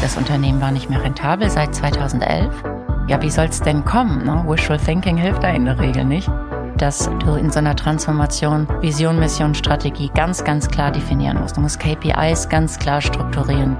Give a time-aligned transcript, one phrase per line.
[0.00, 2.54] Das Unternehmen war nicht mehr rentabel seit 2011.
[3.06, 4.24] Ja, wie soll es denn kommen?
[4.24, 4.44] Ne?
[4.46, 6.30] Wishful Thinking hilft da in der Regel nicht.
[6.78, 11.56] Dass du in so einer Transformation Vision, Mission, Strategie ganz, ganz klar definieren musst.
[11.56, 13.76] Du musst KPIs ganz klar strukturieren.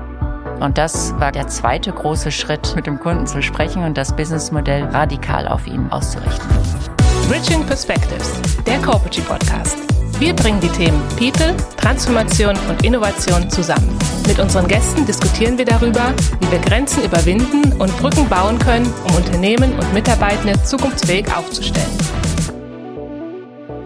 [0.61, 4.85] Und das war der zweite große Schritt, mit dem Kunden zu sprechen und das Businessmodell
[4.85, 6.47] radikal auf ihn auszurichten.
[7.29, 9.90] Bridging Perspectives, der Corporate Podcast.
[10.21, 13.99] Wir bringen die Themen People, Transformation und Innovation zusammen.
[14.29, 19.17] Mit unseren Gästen diskutieren wir darüber, wie wir Grenzen überwinden und Brücken bauen können, um
[19.17, 21.89] Unternehmen und Mitarbeitende zukunftsfähig aufzustellen.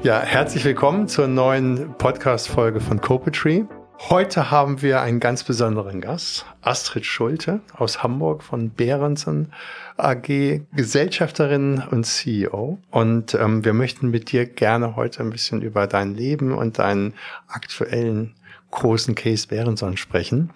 [0.03, 3.63] Ja, herzlich willkommen zur neuen Podcast-Folge von Copetree.
[4.11, 9.51] Heute haben wir einen ganz besonderen Gast, Astrid Schulte aus Hamburg von Behrensen
[9.97, 12.79] AG, Gesellschafterin und CEO.
[12.91, 17.15] Und ähm, wir möchten mit dir gerne heute ein bisschen über dein Leben und deinen
[17.49, 18.35] aktuellen
[18.73, 20.51] großen Case Behrenson sprechen.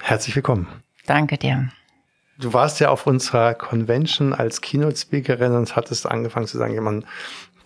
[0.00, 0.68] Herzlich willkommen.
[1.06, 1.68] Danke dir.
[2.38, 7.04] Du warst ja auf unserer Convention als Keynote-Speakerin und hattest angefangen zu sagen, jemand,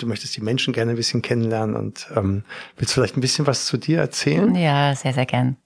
[0.03, 2.45] du möchtest die Menschen gerne ein bisschen kennenlernen und ähm,
[2.77, 4.55] willst du vielleicht ein bisschen was zu dir erzählen?
[4.55, 5.57] Ja, sehr, sehr gern.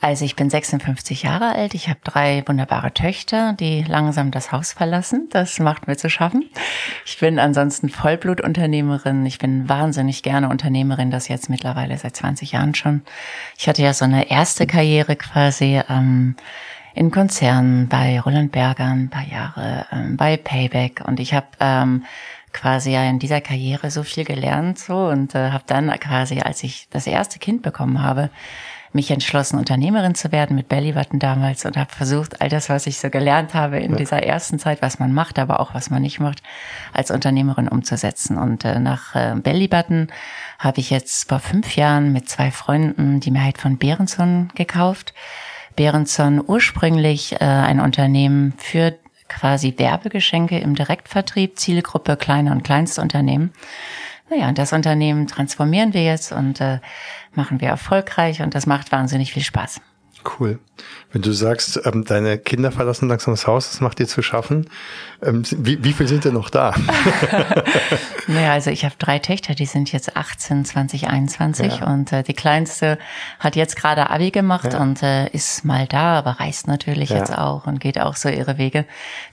[0.00, 4.74] Also ich bin 56 Jahre alt, ich habe drei wunderbare Töchter, die langsam das Haus
[4.74, 5.28] verlassen.
[5.30, 6.44] Das macht mir zu schaffen.
[7.06, 9.24] Ich bin ansonsten Vollblutunternehmerin.
[9.24, 13.02] Ich bin wahnsinnig gerne Unternehmerin, das jetzt mittlerweile seit 20 Jahren schon.
[13.56, 16.36] Ich hatte ja so eine erste Karriere quasi ähm,
[16.94, 22.04] in Konzernen bei Roland Berger ein paar Jahre, ähm, bei Payback und ich habe ähm,
[22.54, 26.62] quasi ja in dieser Karriere so viel gelernt so und äh, habe dann quasi, als
[26.62, 28.30] ich das erste Kind bekommen habe,
[28.94, 32.98] mich entschlossen, Unternehmerin zu werden mit Bellybutton damals und habe versucht, all das, was ich
[33.00, 33.96] so gelernt habe in ja.
[33.96, 36.42] dieser ersten Zeit, was man macht, aber auch was man nicht macht,
[36.92, 38.38] als Unternehmerin umzusetzen.
[38.38, 40.08] Und äh, nach äh, Bellybutton
[40.60, 45.12] habe ich jetzt vor fünf Jahren mit zwei Freunden die Mehrheit von Behrenson gekauft.
[45.74, 48.96] Behrenson ursprünglich äh, ein Unternehmen für
[49.34, 53.52] quasi Werbegeschenke im Direktvertrieb, Zielgruppe kleine und kleinste Unternehmen.
[54.30, 56.80] Naja, und das Unternehmen transformieren wir jetzt und äh,
[57.32, 59.80] machen wir erfolgreich und das macht wahnsinnig viel Spaß.
[60.24, 60.58] Cool.
[61.12, 64.68] Wenn du sagst, ähm, deine Kinder verlassen langsam das Haus, das macht dir zu schaffen.
[65.22, 66.74] Ähm, wie, wie viel sind denn noch da?
[68.26, 71.86] naja, also ich habe drei Töchter, die sind jetzt 18, 20, 21 ja.
[71.86, 72.98] und äh, die kleinste
[73.38, 74.80] hat jetzt gerade Abi gemacht ja.
[74.80, 77.18] und äh, ist mal da, aber reist natürlich ja.
[77.18, 78.84] jetzt auch und geht auch so ihre Wege.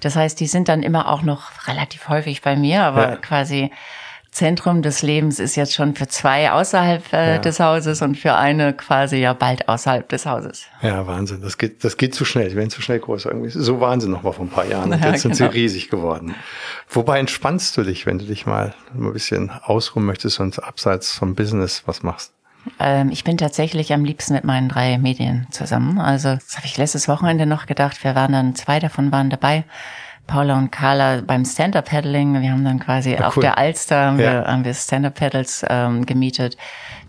[0.02, 3.72] Das heißt, die sind dann immer auch noch relativ häufig bei mir, aber quasi
[4.32, 7.38] Zentrum des Lebens ist jetzt schon für zwei außerhalb äh, ja.
[7.38, 10.64] des Hauses und für eine quasi ja bald außerhalb des Hauses.
[10.82, 11.42] Ja, Wahnsinn.
[11.42, 12.50] Das geht, das geht zu schnell.
[12.50, 13.26] Die werden zu schnell groß.
[13.26, 13.50] Irgendwie.
[13.50, 14.92] So waren sie noch mal vor ein paar Jahren.
[14.94, 15.52] Und ja, jetzt sind genau.
[15.52, 16.34] sie riesig geworden.
[16.90, 21.36] Wobei entspannst du dich, wenn du dich mal ein bisschen ausruhen möchtest und abseits vom
[21.36, 22.32] Business was machst?
[22.80, 26.00] Ähm, ich bin tatsächlich am liebsten mit meinen drei Medien zusammen.
[26.00, 28.02] Also, das habe ich letztes Wochenende noch gedacht.
[28.04, 29.66] Wir waren dann, zwei davon waren dabei.
[30.28, 32.42] Paula und Carla beim Stand-Up-Paddling.
[32.42, 34.32] Wir haben dann quasi ja, auf der Alster haben ja.
[34.32, 36.58] wir, haben wir Stand-Up-Paddles ähm, gemietet.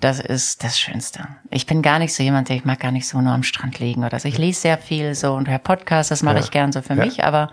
[0.00, 1.28] Das ist das Schönste.
[1.50, 3.78] Ich bin gar nicht so jemand, der ich mag gar nicht so nur am Strand
[3.78, 4.26] liegen oder so.
[4.26, 6.42] Ich lese sehr viel so und höre Podcasts, das mache ja.
[6.42, 7.50] ich gern so für mich, aber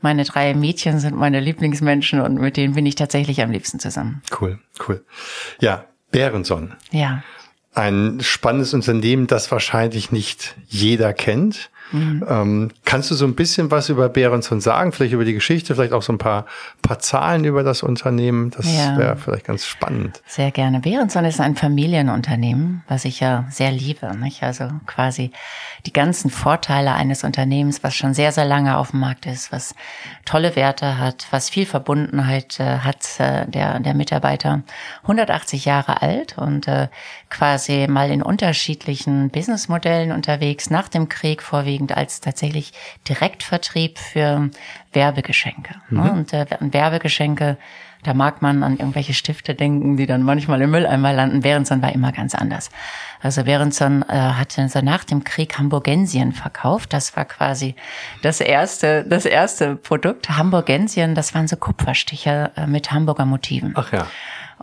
[0.00, 4.22] meine drei Mädchen sind meine Lieblingsmenschen und mit denen bin ich tatsächlich am liebsten zusammen.
[4.38, 5.04] Cool, cool.
[5.60, 6.74] Ja, Bärenson.
[6.90, 7.22] Ja.
[7.74, 11.70] Ein spannendes Unternehmen, das wahrscheinlich nicht jeder kennt.
[11.92, 12.24] Mhm.
[12.28, 14.92] Ähm, kannst du so ein bisschen was über Behrenson sagen?
[14.92, 16.46] Vielleicht über die Geschichte, vielleicht auch so ein paar,
[16.82, 18.50] paar Zahlen über das Unternehmen?
[18.50, 18.96] Das ja.
[18.96, 20.22] wäre vielleicht ganz spannend.
[20.26, 20.80] Sehr gerne.
[20.80, 24.16] Behrenson ist ein Familienunternehmen, was ich ja sehr liebe.
[24.16, 24.42] Nicht?
[24.42, 25.32] Also quasi
[25.86, 29.74] die ganzen Vorteile eines Unternehmens, was schon sehr, sehr lange auf dem Markt ist, was
[30.24, 34.62] tolle Werte hat, was viel Verbundenheit äh, hat, äh, der, der Mitarbeiter.
[35.02, 36.88] 180 Jahre alt und äh,
[37.30, 42.72] quasi mal in unterschiedlichen Businessmodellen unterwegs, nach dem Krieg vorwiegend als tatsächlich
[43.08, 44.50] Direktvertrieb für
[44.92, 45.74] Werbegeschenke.
[45.90, 46.02] Ne?
[46.02, 46.10] Mhm.
[46.10, 47.58] Und äh, Werbegeschenke
[48.04, 51.40] da mag man an irgendwelche Stifte denken, die dann manchmal im Mülleimer landen.
[51.40, 52.70] Behrenson war immer ganz anders.
[53.20, 56.92] Also Behrenson äh, hatte also nach dem Krieg Hamburgensien verkauft.
[56.92, 57.74] Das war quasi
[58.22, 60.30] das erste, das erste Produkt.
[60.30, 63.72] Hamburgensien, das waren so Kupferstiche äh, mit Hamburger Motiven.
[63.76, 64.06] Ach ja.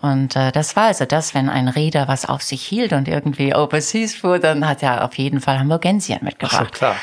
[0.01, 3.55] Und äh, das war also das, wenn ein Reeder was auf sich hielt und irgendwie
[3.55, 6.61] overseas fuhr, dann hat er auf jeden Fall Hamburgensien mitgebracht.
[6.61, 6.95] Ach so, klar.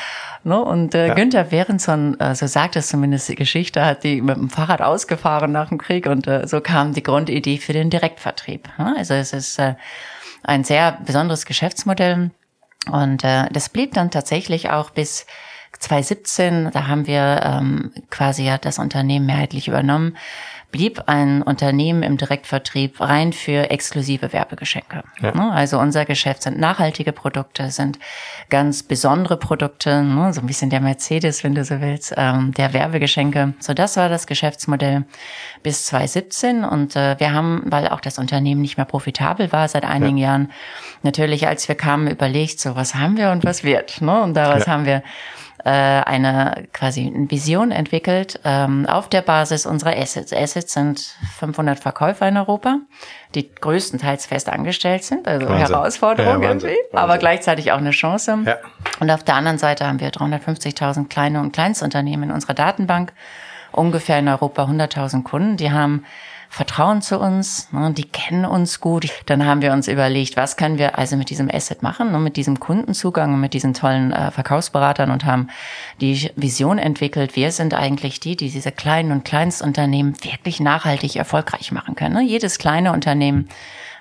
[0.43, 0.61] Ne?
[0.61, 1.13] Und äh, ja.
[1.13, 5.51] Günther Behrenson, äh, so sagt es zumindest die Geschichte, hat die mit dem Fahrrad ausgefahren
[5.51, 8.67] nach dem Krieg und äh, so kam die Grundidee für den Direktvertrieb.
[8.77, 8.93] Ne?
[8.97, 9.75] Also es ist äh,
[10.43, 12.31] ein sehr besonderes Geschäftsmodell
[12.91, 15.25] und äh, das blieb dann tatsächlich auch bis
[15.79, 20.17] 2017, da haben wir ähm, quasi ja das Unternehmen mehrheitlich übernommen
[20.73, 25.03] blieb ein Unternehmen im Direktvertrieb rein für exklusive Werbegeschenke.
[25.21, 25.31] Ja.
[25.33, 25.51] Ne?
[25.51, 27.99] Also unser Geschäft sind nachhaltige Produkte, sind
[28.49, 30.33] ganz besondere Produkte, ne?
[30.33, 33.53] so ein bisschen der Mercedes, wenn du so willst, ähm, der Werbegeschenke.
[33.59, 35.05] So, das war das Geschäftsmodell
[35.61, 39.85] bis 2017 und äh, wir haben, weil auch das Unternehmen nicht mehr profitabel war seit
[39.85, 40.29] einigen ja.
[40.29, 40.51] Jahren,
[41.03, 44.01] natürlich, als wir kamen, überlegt, so was haben wir und was wird.
[44.01, 44.23] Ne?
[44.23, 44.71] Und daraus ja.
[44.71, 45.03] haben wir
[45.65, 50.33] äh, eine quasi eine Vision entwickelt ähm, auf der Basis unserer Assets.
[50.33, 50.99] Assets sind
[51.39, 52.79] 500 Verkäufer in Europa,
[53.33, 55.75] die größtenteils fest angestellt sind, also Wahnsinn.
[55.75, 56.69] Herausforderung ja, Wahnsinn.
[56.71, 58.39] irgendwie, aber gleichzeitig auch eine Chance.
[58.45, 58.57] Ja.
[58.99, 63.13] Und auf der anderen Seite haben wir 350.000 kleine und Kleinstunternehmen in unserer Datenbank,
[63.71, 66.03] ungefähr in Europa 100.000 Kunden, die haben
[66.53, 69.09] vertrauen zu uns, ne, die kennen uns gut.
[69.25, 72.37] Dann haben wir uns überlegt, was können wir also mit diesem Asset machen, ne, mit
[72.37, 75.47] diesem Kundenzugang und mit diesen tollen äh, Verkaufsberatern und haben
[75.99, 81.71] die Vision entwickelt, wir sind eigentlich die, die diese kleinen und Kleinstunternehmen wirklich nachhaltig erfolgreich
[81.71, 82.13] machen können.
[82.13, 82.21] Ne?
[82.21, 83.49] Jedes kleine Unternehmen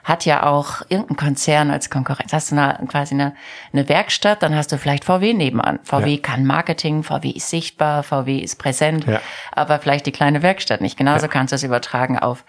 [0.04, 2.32] hat ja auch irgendein Konzern als Konkurrenz.
[2.32, 3.34] Hast du eine, quasi eine,
[3.72, 5.78] eine Werkstatt, dann hast du vielleicht VW nebenan.
[5.84, 6.20] VW ja.
[6.20, 9.20] kann Marketing, VW ist sichtbar, VW ist präsent, ja.
[9.52, 10.96] aber vielleicht die kleine Werkstatt nicht.
[10.96, 11.28] Genauso ja.
[11.28, 12.44] kannst du es übertragen auf,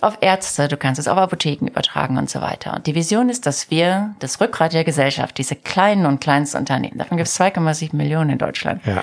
[0.00, 2.74] auf Ärzte, du kannst es auf Apotheken übertragen und so weiter.
[2.74, 6.98] Und die Vision ist, dass wir das Rückgrat der Gesellschaft, diese kleinen und kleinsten Unternehmen,
[6.98, 9.02] davon gibt es 2,7 Millionen in Deutschland, ja.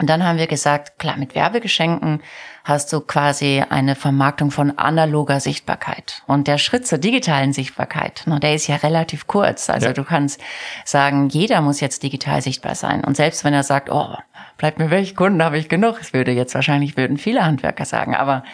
[0.00, 2.20] Und dann haben wir gesagt, klar, mit Werbegeschenken
[2.64, 6.22] hast du quasi eine Vermarktung von analoger Sichtbarkeit.
[6.26, 9.68] Und der Schritt zur digitalen Sichtbarkeit, no, der ist ja relativ kurz.
[9.68, 9.92] Also ja.
[9.92, 10.40] du kannst
[10.86, 13.04] sagen, jeder muss jetzt digital sichtbar sein.
[13.04, 14.16] Und selbst wenn er sagt, oh,
[14.56, 18.14] bleibt mir welche Kunden habe ich genug, es würde jetzt wahrscheinlich würden viele Handwerker sagen,
[18.14, 18.44] aber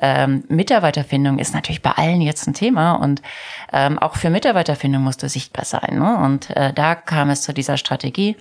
[0.00, 3.20] ähm, Mitarbeiterfindung ist natürlich bei allen jetzt ein Thema und
[3.72, 5.98] ähm, auch für Mitarbeiterfindung musst du sichtbar sein.
[5.98, 6.16] Ne?
[6.18, 8.36] Und äh, da kam es zu dieser Strategie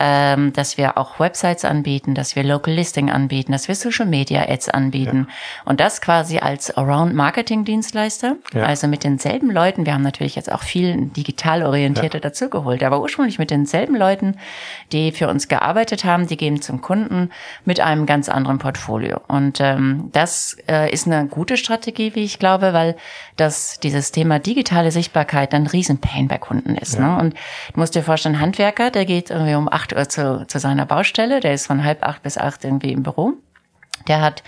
[0.00, 4.48] ähm, dass wir auch Websites anbieten, dass wir Local Listing anbieten, dass wir Social Media
[4.48, 5.26] Ads anbieten.
[5.28, 5.34] Ja.
[5.64, 8.36] Und das quasi als Around Marketing Dienstleister.
[8.52, 8.64] Ja.
[8.64, 9.86] Also mit denselben Leuten.
[9.86, 12.22] Wir haben natürlich jetzt auch viel digital orientierte ja.
[12.22, 14.36] dazugeholt, aber ursprünglich mit denselben Leuten,
[14.92, 17.30] die für uns gearbeitet haben, die gehen zum Kunden
[17.64, 19.20] mit einem ganz anderen Portfolio.
[19.28, 22.96] Und ähm, das äh, ist eine gute Strategie, wie ich glaube, weil
[23.36, 26.98] das dieses Thema digitale Sichtbarkeit ein Riesenpain bei Kunden ist.
[26.98, 27.16] Ne?
[27.16, 27.34] Und
[27.72, 30.86] du musst dir vorstellen, Handwerker, der geht irgendwie um acht acht Uhr zu, zu seiner
[30.86, 31.40] Baustelle.
[31.40, 33.34] Der ist von halb acht bis acht irgendwie im Büro.
[34.08, 34.42] Der hat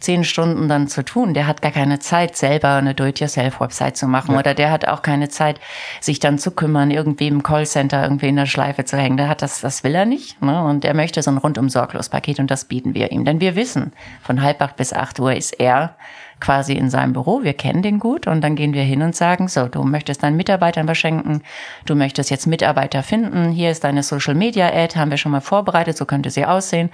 [0.00, 1.34] zehn Stunden dann zu tun.
[1.34, 4.32] Der hat gar keine Zeit, selber eine Do-it-yourself-Website zu machen.
[4.32, 4.38] Ja.
[4.38, 5.60] Oder der hat auch keine Zeit,
[6.00, 9.16] sich dann zu kümmern, irgendwie im Callcenter irgendwie in der Schleife zu hängen.
[9.16, 10.40] Der hat das, das will er nicht.
[10.42, 10.62] Ne?
[10.62, 13.24] Und er möchte so ein rundum sorglos Paket und das bieten wir ihm.
[13.24, 13.92] Denn wir wissen,
[14.22, 15.96] von halb acht bis acht Uhr ist er
[16.40, 17.42] quasi in seinem Büro.
[17.42, 20.36] Wir kennen den gut und dann gehen wir hin und sagen, so, du möchtest deinen
[20.36, 21.42] Mitarbeitern was schenken,
[21.86, 25.40] du möchtest jetzt Mitarbeiter finden, hier ist deine Social Media Ad, haben wir schon mal
[25.40, 26.90] vorbereitet, so könnte sie aussehen.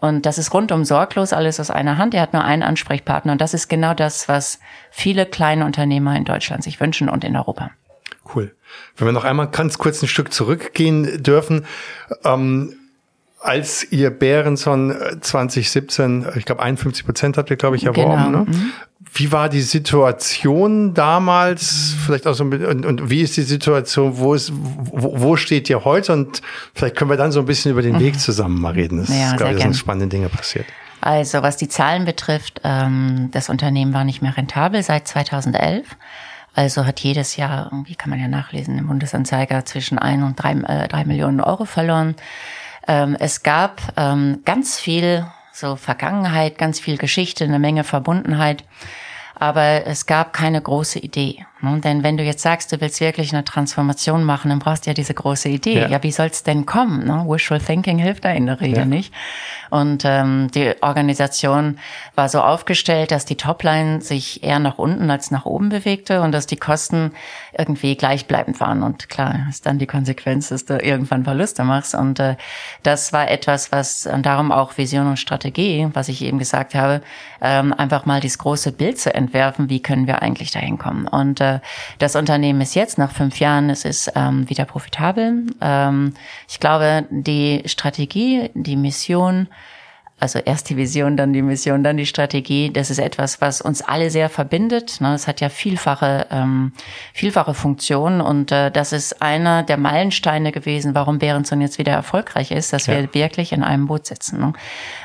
[0.00, 2.14] Und das ist rundum sorglos, alles aus einer Hand.
[2.14, 4.60] Er hat nur einen Ansprechpartner und das ist genau das, was
[4.90, 7.70] viele kleine Unternehmer in Deutschland sich wünschen und in Europa.
[8.34, 8.54] Cool.
[8.96, 11.66] Wenn wir noch einmal ganz kurz ein Stück zurückgehen dürfen,
[12.24, 12.74] ähm,
[13.46, 18.24] als ihr Bärenson 2017, äh, ich glaube 51 Prozent habt ihr, glaube ich, erworben.
[18.24, 18.44] Genau.
[18.44, 18.46] Ne?
[18.46, 18.72] Mhm.
[19.12, 21.94] Wie war die Situation damals?
[22.04, 24.18] Vielleicht auch so und, und wie ist die Situation?
[24.18, 26.12] Wo ist wo, wo steht ihr heute?
[26.12, 26.42] Und
[26.74, 28.18] vielleicht können wir dann so ein bisschen über den Weg mhm.
[28.18, 28.98] zusammen mal reden.
[28.98, 30.66] Das ja, ist, glaube ich, sind spannende Dinge passiert.
[31.00, 35.86] Also was die Zahlen betrifft, ähm, das Unternehmen war nicht mehr rentabel seit 2011.
[36.56, 40.52] Also hat jedes Jahr, wie kann man ja nachlesen, im Bundesanzeiger zwischen ein und drei,
[40.52, 42.16] äh, drei Millionen Euro verloren.
[42.88, 48.64] Ähm, es gab ähm, ganz viel so Vergangenheit, ganz viel Geschichte, eine Menge Verbundenheit.
[49.34, 51.44] Aber es gab keine große Idee.
[51.62, 51.80] Ne?
[51.80, 54.94] Denn wenn du jetzt sagst, du willst wirklich eine Transformation machen, dann brauchst du ja
[54.94, 55.80] diese große Idee.
[55.80, 57.06] Ja, ja wie soll's denn kommen?
[57.06, 57.24] Ne?
[57.26, 58.84] Wishful Thinking hilft da in der Regel ja.
[58.84, 59.12] nicht.
[59.70, 61.78] Und ähm, die Organisation
[62.14, 66.32] war so aufgestellt, dass die Topline sich eher nach unten als nach oben bewegte und
[66.32, 67.12] dass die Kosten
[67.56, 68.82] irgendwie gleichbleibend waren.
[68.82, 71.94] Und klar, ist dann die Konsequenz, dass du irgendwann Verluste machst.
[71.94, 72.36] Und äh,
[72.82, 77.00] das war etwas, was und darum auch Vision und Strategie, was ich eben gesagt habe,
[77.40, 81.08] ähm, einfach mal dieses große Bild zu entwerfen, wie können wir eigentlich dahin kommen.
[81.08, 81.45] Und äh,
[81.98, 85.46] das Unternehmen ist jetzt nach fünf Jahren, es ist ähm, wieder profitabel.
[85.60, 86.14] Ähm,
[86.48, 89.48] ich glaube, die Strategie, die Mission,
[90.18, 92.70] also erst die Vision, dann die Mission, dann die Strategie.
[92.72, 95.00] Das ist etwas, was uns alle sehr verbindet.
[95.00, 95.14] Ne?
[95.14, 96.72] Es hat ja vielfache, ähm,
[97.12, 102.50] vielfache Funktionen und äh, das ist einer der Meilensteine gewesen, warum Behrenson jetzt wieder erfolgreich
[102.50, 102.94] ist, dass ja.
[102.94, 104.40] wir wirklich in einem Boot sitzen.
[104.40, 104.52] Ne?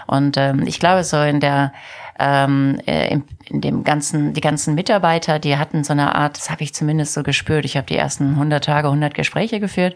[0.08, 1.74] Und ähm, ich glaube, so in der
[2.18, 3.24] ähm, äh, in
[3.60, 7.24] dem ganzen, die ganzen Mitarbeiter, die hatten so eine Art, das habe ich zumindest so
[7.24, 7.66] gespürt.
[7.66, 9.96] Ich habe die ersten 100 Tage, 100 Gespräche geführt.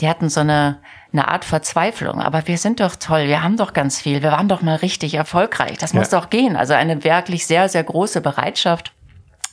[0.00, 0.78] Die hatten so eine
[1.14, 2.20] eine Art Verzweiflung.
[2.20, 5.14] Aber wir sind doch toll, wir haben doch ganz viel, wir waren doch mal richtig
[5.14, 5.78] erfolgreich.
[5.78, 6.20] Das muss ja.
[6.20, 6.56] doch gehen.
[6.56, 8.92] Also eine wirklich sehr, sehr große Bereitschaft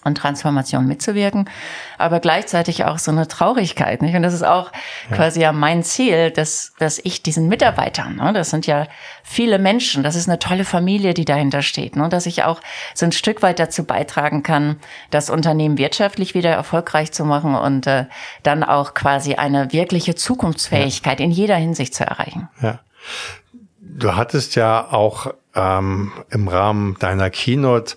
[0.03, 1.49] und Transformation mitzuwirken,
[1.97, 4.01] aber gleichzeitig auch so eine Traurigkeit.
[4.01, 4.15] Nicht?
[4.15, 4.71] Und das ist auch
[5.09, 5.15] ja.
[5.15, 8.87] quasi ja mein Ziel, dass, dass ich diesen Mitarbeitern, ne, das sind ja
[9.23, 12.61] viele Menschen, das ist eine tolle Familie, die dahinter steht, ne, dass ich auch
[12.93, 14.77] so ein Stück weit dazu beitragen kann,
[15.09, 18.05] das Unternehmen wirtschaftlich wieder erfolgreich zu machen und äh,
[18.43, 21.25] dann auch quasi eine wirkliche Zukunftsfähigkeit ja.
[21.25, 22.49] in jeder Hinsicht zu erreichen.
[22.61, 22.79] Ja.
[23.79, 27.95] Du hattest ja auch ähm, im Rahmen deiner Keynote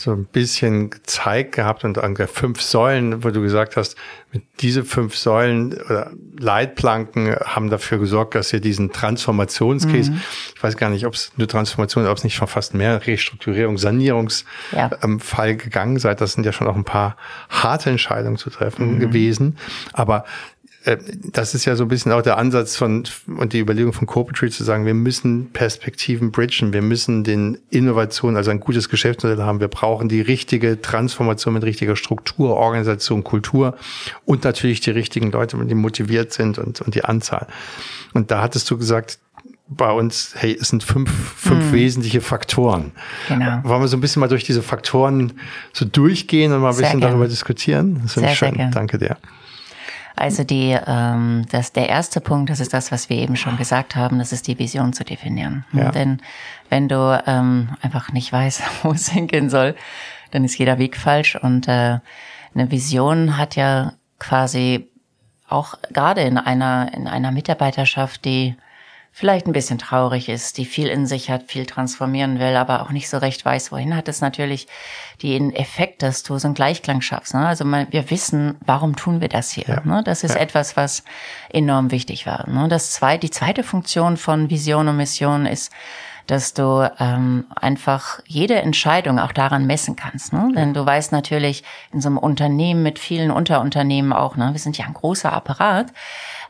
[0.00, 3.96] so ein bisschen gezeigt gehabt und an der fünf Säulen, wo du gesagt hast,
[4.32, 10.20] mit diese fünf Säulen oder Leitplanken haben dafür gesorgt, dass ihr diesen Transformationscase, mhm.
[10.54, 13.76] ich weiß gar nicht, ob es eine Transformation, ob es nicht schon fast mehr Restrukturierung,
[13.76, 14.90] Sanierungsfall ja.
[15.02, 16.20] ähm, gegangen seid.
[16.20, 17.16] Das sind ja schon auch ein paar
[17.48, 19.00] harte Entscheidungen zu treffen mhm.
[19.00, 19.58] gewesen.
[19.92, 20.24] Aber
[21.32, 24.50] das ist ja so ein bisschen auch der Ansatz von und die Überlegung von Corporate
[24.50, 29.60] zu sagen, wir müssen Perspektiven bridgen, wir müssen den Innovationen, also ein gutes Geschäftsmodell haben,
[29.60, 33.76] wir brauchen die richtige Transformation mit richtiger Struktur, Organisation, Kultur
[34.24, 37.46] und natürlich die richtigen Leute, die motiviert sind und, und die Anzahl.
[38.14, 39.18] Und da hattest du gesagt,
[39.68, 41.72] bei uns, hey, es sind fünf, fünf hm.
[41.72, 42.90] wesentliche Faktoren.
[43.28, 43.60] Genau.
[43.62, 45.34] Wollen wir so ein bisschen mal durch diese Faktoren
[45.72, 47.10] so durchgehen und mal ein sehr bisschen gern.
[47.12, 48.00] darüber diskutieren?
[48.02, 48.70] Das finde ich schön.
[48.72, 49.16] Danke dir.
[50.20, 53.96] Also die, ähm, das, der erste Punkt, das ist das, was wir eben schon gesagt
[53.96, 55.64] haben, das ist die Vision zu definieren.
[55.72, 55.90] Ja.
[55.90, 56.20] Denn
[56.68, 59.74] wenn du ähm, einfach nicht weißt, wo es hingehen soll,
[60.30, 61.36] dann ist jeder Weg falsch.
[61.36, 62.00] Und äh,
[62.54, 64.88] eine Vision hat ja quasi
[65.48, 68.56] auch gerade in einer in einer Mitarbeiterschaft, die
[69.12, 72.90] vielleicht ein bisschen traurig ist, die viel in sich hat, viel transformieren will, aber auch
[72.90, 74.66] nicht so recht weiß, wohin, hat es natürlich
[75.22, 77.34] den Effekt, dass du so einen Gleichklang schaffst.
[77.34, 77.46] Ne?
[77.46, 79.64] Also wir wissen, warum tun wir das hier?
[79.66, 79.80] Ja.
[79.84, 80.02] Ne?
[80.04, 80.40] Das ist ja.
[80.40, 81.02] etwas, was
[81.50, 82.48] enorm wichtig war.
[82.48, 82.68] Ne?
[82.68, 85.72] Das zweite, die zweite Funktion von Vision und Mission ist,
[86.26, 90.32] dass du ähm, einfach jede Entscheidung auch daran messen kannst.
[90.32, 90.52] Ne?
[90.54, 94.78] Denn du weißt natürlich, in so einem Unternehmen mit vielen Unterunternehmen auch, ne, wir sind
[94.78, 95.92] ja ein großer Apparat,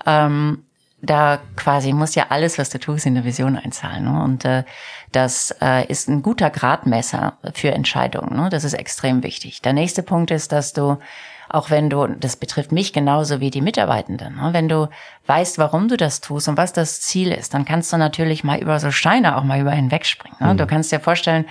[0.05, 0.64] ähm,
[1.02, 4.04] da quasi muss ja alles, was du tust, in eine Vision einzahlen.
[4.04, 4.23] Ne?
[4.23, 4.64] Und äh,
[5.12, 8.37] das äh, ist ein guter Gradmesser für Entscheidungen.
[8.37, 8.50] Ne?
[8.50, 9.62] Das ist extrem wichtig.
[9.62, 10.99] Der nächste Punkt ist, dass du
[11.52, 14.50] auch wenn du, das betrifft mich genauso wie die Mitarbeitenden, ne?
[14.52, 14.88] wenn du
[15.26, 18.59] weißt, warum du das tust und was das Ziel ist, dann kannst du natürlich mal
[18.59, 20.37] über so Steine auch mal über hinwegspringen.
[20.40, 20.54] Ne?
[20.54, 20.59] Mhm.
[20.59, 21.45] Du kannst dir vorstellen,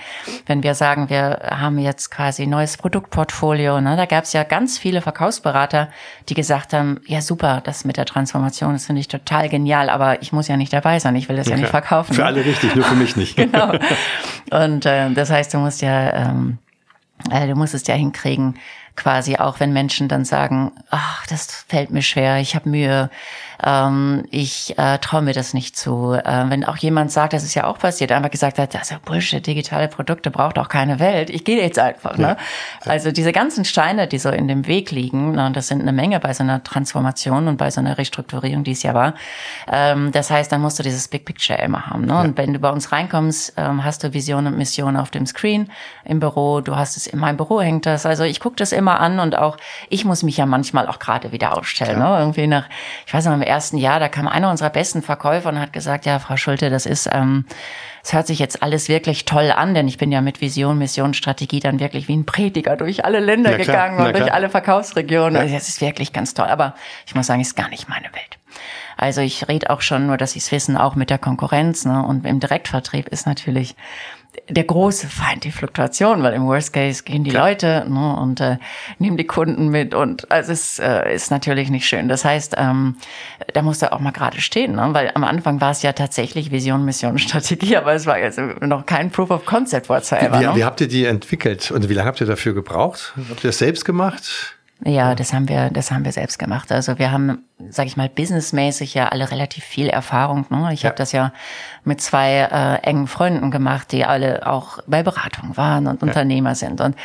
[0.46, 3.96] wenn wir sagen, wir haben jetzt quasi neues Produktportfolio, ne?
[3.96, 5.88] da gab es ja ganz viele Verkaufsberater,
[6.28, 10.22] die gesagt haben, ja super, das mit der Transformation, das finde ich total genial, aber
[10.22, 12.14] ich muss ja nicht dabei sein, ich will das ja, ja nicht verkaufen.
[12.14, 12.26] Für ne?
[12.26, 13.36] alle richtig, nur für mich nicht.
[13.36, 13.72] genau.
[14.50, 16.58] Und äh, das heißt, du musst ja ähm,
[17.30, 18.54] äh, du musst es ja hinkriegen,
[18.96, 23.10] quasi auch wenn Menschen dann sagen, ach, das fällt mir schwer, ich habe Mühe,
[23.64, 26.12] ähm, ich äh, traue mir das nicht zu.
[26.12, 28.90] Äh, wenn auch jemand sagt, das ist ja auch passiert, einfach gesagt hat, das ist
[28.90, 32.16] ja Bullshit, digitale Produkte braucht auch keine Welt, ich gehe jetzt einfach.
[32.16, 32.36] Ne?
[32.84, 32.90] Ja.
[32.90, 36.20] Also diese ganzen Steine, die so in dem Weg liegen, na, das sind eine Menge
[36.20, 39.14] bei so einer Transformation und bei so einer Restrukturierung, die es ja war.
[39.70, 42.06] Ähm, das heißt, dann musst du dieses Big Picture immer haben.
[42.06, 42.12] Ne?
[42.12, 42.20] Ja.
[42.20, 45.70] Und wenn du bei uns reinkommst, ähm, hast du Vision und Mission auf dem Screen
[46.04, 48.06] im Büro, du hast es in meinem Büro hängt das.
[48.06, 49.56] Also ich gucke das immer an und auch
[49.88, 51.98] ich muss mich ja manchmal auch gerade wieder aufstellen.
[51.98, 52.16] Ne?
[52.18, 52.64] Irgendwie nach,
[53.06, 56.18] ich weiß noch, ersten Jahr, da kam einer unserer besten Verkäufer und hat gesagt, ja,
[56.18, 57.44] Frau Schulte, das ist, ähm,
[58.02, 61.12] es hört sich jetzt alles wirklich toll an, denn ich bin ja mit Vision, Mission,
[61.12, 65.34] Strategie dann wirklich wie ein Prediger durch alle Länder klar, gegangen und durch alle Verkaufsregionen.
[65.34, 65.40] Ja.
[65.40, 66.46] Also das ist wirklich ganz toll.
[66.46, 66.74] Aber
[67.06, 68.38] ich muss sagen, ist gar nicht meine Welt.
[68.96, 71.84] Also ich rede auch schon, nur dass Sie es wissen, auch mit der Konkurrenz.
[71.84, 72.04] Ne?
[72.04, 73.74] Und im Direktvertrieb ist natürlich
[74.48, 77.48] der große Feind die Fluktuation, weil im Worst Case gehen die Klar.
[77.48, 78.58] Leute ne, und äh,
[78.98, 82.08] nehmen die Kunden mit und also es äh, ist natürlich nicht schön.
[82.08, 82.96] Das heißt, ähm,
[83.52, 84.88] da muss er auch mal gerade stehen, ne?
[84.92, 88.86] weil am Anfang war es ja tatsächlich Vision, Mission, Strategie, aber es war jetzt noch
[88.86, 90.38] kein Proof of Concept whatsoever.
[90.38, 90.56] Wie, wie, ne?
[90.56, 93.14] wie habt ihr die entwickelt und wie lange habt ihr dafür gebraucht?
[93.28, 94.56] Habt ihr das selbst gemacht?
[94.84, 96.72] Ja, das haben wir, das haben wir selbst gemacht.
[96.72, 100.46] Also wir haben, sag ich mal, businessmäßig ja alle relativ viel Erfahrung.
[100.48, 100.70] Ne?
[100.72, 100.88] Ich ja.
[100.88, 101.32] habe das ja
[101.84, 106.08] mit zwei äh, engen Freunden gemacht, die alle auch bei Beratung waren und ja.
[106.08, 106.80] Unternehmer sind.
[106.80, 106.96] Und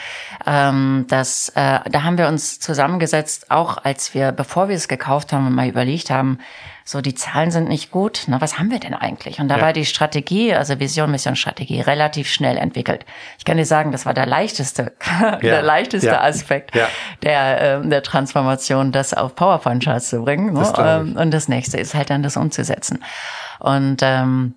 [0.46, 5.34] ähm, das, äh, da haben wir uns zusammengesetzt, auch als wir, bevor wir es gekauft
[5.34, 6.40] haben, mal überlegt haben,
[6.88, 9.40] so die Zahlen sind nicht gut, na, was haben wir denn eigentlich?
[9.40, 9.64] Und da ja.
[9.64, 13.06] war die Strategie, also Vision, Mission, Strategie, relativ schnell entwickelt.
[13.40, 15.38] Ich kann dir sagen, das war der leichteste, ja.
[15.38, 16.22] der leichteste ja.
[16.22, 16.76] Aspekt
[17.24, 20.54] der, äh, der Transformation, das auf PowerPoint-Charts zu bringen.
[20.54, 20.60] Ne?
[20.60, 23.04] Das und das nächste ist halt dann das umzusetzen.
[23.60, 24.54] Und ähm,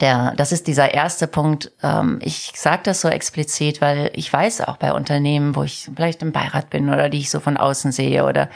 [0.00, 1.70] der, das ist dieser erste Punkt.
[1.82, 6.22] Ähm, ich sage das so explizit, weil ich weiß auch bei Unternehmen, wo ich vielleicht
[6.22, 8.48] im Beirat bin oder die ich so von außen sehe oder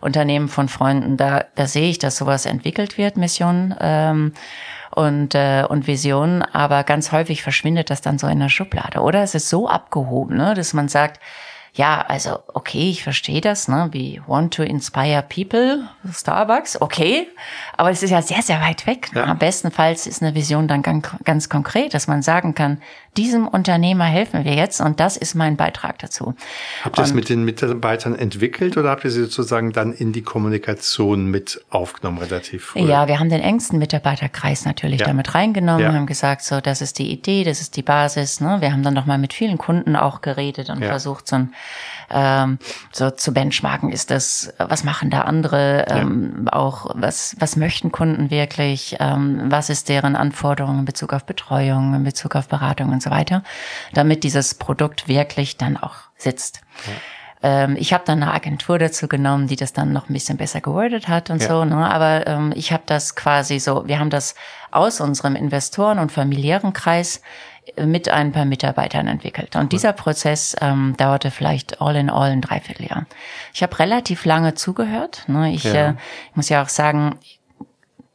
[0.00, 4.32] Unternehmen von Freunden, da, da sehe ich, dass sowas entwickelt wird, Mission ähm,
[4.90, 9.00] und, äh, und Vision, aber ganz häufig verschwindet das dann so in der Schublade.
[9.00, 11.20] Oder es ist so abgehoben, ne, dass man sagt,
[11.74, 17.28] ja, also okay, ich verstehe das, ne, wie want to inspire people, Starbucks, okay,
[17.76, 19.08] aber es ist ja sehr, sehr weit weg.
[19.14, 19.24] Ja.
[19.24, 22.82] Am bestenfalls ist eine Vision dann ganz, ganz konkret, dass man sagen kann,
[23.16, 26.34] diesem Unternehmer helfen wir jetzt und das ist mein Beitrag dazu.
[26.82, 30.22] Habt ihr das mit den Mitarbeitern entwickelt oder habt ihr sie sozusagen dann in die
[30.22, 32.80] Kommunikation mit aufgenommen, relativ früh?
[32.80, 35.06] Ja, wir haben den engsten Mitarbeiterkreis natürlich ja.
[35.06, 35.92] damit reingenommen, ja.
[35.92, 38.40] haben gesagt, so, das ist die Idee, das ist die Basis.
[38.40, 38.58] Ne?
[38.60, 40.88] Wir haben dann nochmal mit vielen Kunden auch geredet und ja.
[40.88, 41.52] versucht, so ein
[42.12, 42.58] ähm,
[42.92, 48.30] so zu benchmarken, ist das, was machen da andere, ähm, auch was, was möchten Kunden
[48.30, 53.01] wirklich, ähm, was ist deren Anforderungen in Bezug auf Betreuung, in Bezug auf Beratung und
[53.02, 53.42] so weiter,
[53.92, 56.60] damit dieses Produkt wirklich dann auch sitzt.
[56.86, 56.92] Ja
[57.42, 60.60] ähm, ich habe dann eine Agentur dazu genommen, die das dann noch ein bisschen besser
[60.60, 61.48] gewordet hat und ja.
[61.48, 61.64] so.
[61.64, 61.90] Ne?
[61.90, 64.34] Aber ähm, ich habe das quasi so, wir haben das
[64.70, 67.20] aus unserem Investoren- und familiären Kreis
[67.80, 69.56] mit ein paar Mitarbeitern entwickelt.
[69.56, 73.06] Und dieser Prozess ähm, dauerte vielleicht all in all ein Dreivierteljahr.
[73.54, 75.24] Ich habe relativ lange zugehört.
[75.28, 75.52] Ne?
[75.52, 75.90] Ich, ja.
[75.90, 75.94] äh,
[76.30, 77.16] ich muss ja auch sagen,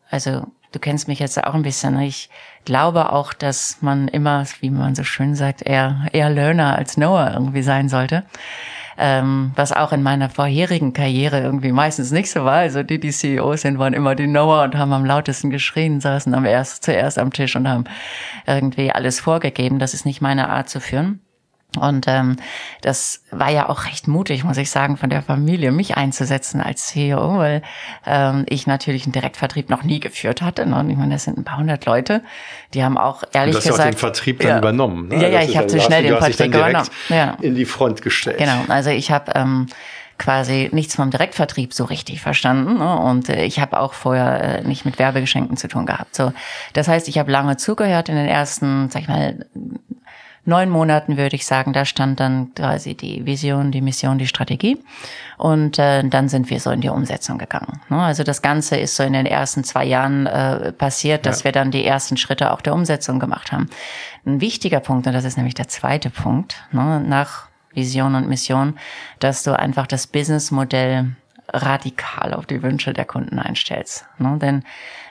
[0.10, 2.00] also du kennst mich jetzt auch ein bisschen.
[2.00, 2.30] Ich
[2.66, 7.32] glaube auch, dass man immer, wie man so schön sagt, eher, eher Learner als Knower
[7.34, 8.24] irgendwie sein sollte
[8.98, 12.58] ähm, was auch in meiner vorherigen Karriere irgendwie meistens nicht so war.
[12.58, 16.34] Also die, die CEOs sind, waren immer die Knower und haben am lautesten geschrien, saßen
[16.34, 17.86] am erst, zuerst am Tisch und haben
[18.48, 19.80] irgendwie alles vorgegeben.
[19.80, 21.22] Das ist nicht meine Art zu führen.
[21.76, 22.38] Und ähm,
[22.82, 26.88] das war ja auch recht mutig, muss ich sagen, von der Familie, mich einzusetzen als
[26.88, 27.62] CEO, weil
[28.06, 30.66] ähm, ich natürlich einen Direktvertrieb noch nie geführt hatte.
[30.66, 30.80] Ne?
[30.80, 32.24] Und ich meine, das sind ein paar hundert Leute,
[32.74, 33.66] die haben auch ehrlich gesagt.
[33.66, 35.10] Du hast gesagt, auch den Vertrieb dann ja, übernommen.
[35.10, 35.16] Ne?
[35.22, 36.90] Ja, ja, das ich habe zu schnell den Vertrieb übernommen.
[37.10, 37.38] Ja.
[37.42, 38.38] In die Front gestellt.
[38.38, 39.68] Genau, also ich habe ähm,
[40.18, 43.00] quasi nichts vom Direktvertrieb so richtig verstanden ne?
[43.00, 46.16] und äh, ich habe auch vorher äh, nicht mit Werbegeschenken zu tun gehabt.
[46.16, 46.34] So,
[46.74, 49.46] das heißt, ich habe lange zugehört in den ersten, sag ich mal,
[50.48, 54.82] neun Monaten würde ich sagen, da stand dann quasi die Vision, die Mission, die Strategie.
[55.38, 57.80] Und äh, dann sind wir so in die Umsetzung gegangen.
[57.90, 58.00] Ne?
[58.00, 61.46] Also das Ganze ist so in den ersten zwei Jahren äh, passiert, dass ja.
[61.46, 63.70] wir dann die ersten Schritte auch der Umsetzung gemacht haben.
[64.26, 67.02] Ein wichtiger Punkt, und das ist nämlich der zweite Punkt, ne?
[67.02, 68.80] nach Vision und Mission,
[69.20, 71.16] dass du einfach das Businessmodell
[71.54, 74.06] radikal auf die Wünsche der Kunden einstellst.
[74.20, 74.38] Ne?
[74.42, 74.64] Denn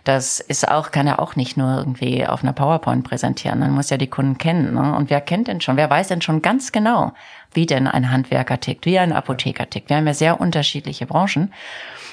[0.05, 3.59] das ist auch, kann er auch nicht nur irgendwie auf einer PowerPoint präsentieren.
[3.59, 4.75] Man muss ja die Kunden kennen.
[4.75, 4.95] Ne?
[4.95, 5.77] Und wer kennt denn schon?
[5.77, 7.13] Wer weiß denn schon ganz genau,
[7.53, 9.89] wie denn ein Handwerker tickt, wie ein Apotheker tickt?
[9.89, 11.53] Wir haben ja sehr unterschiedliche Branchen.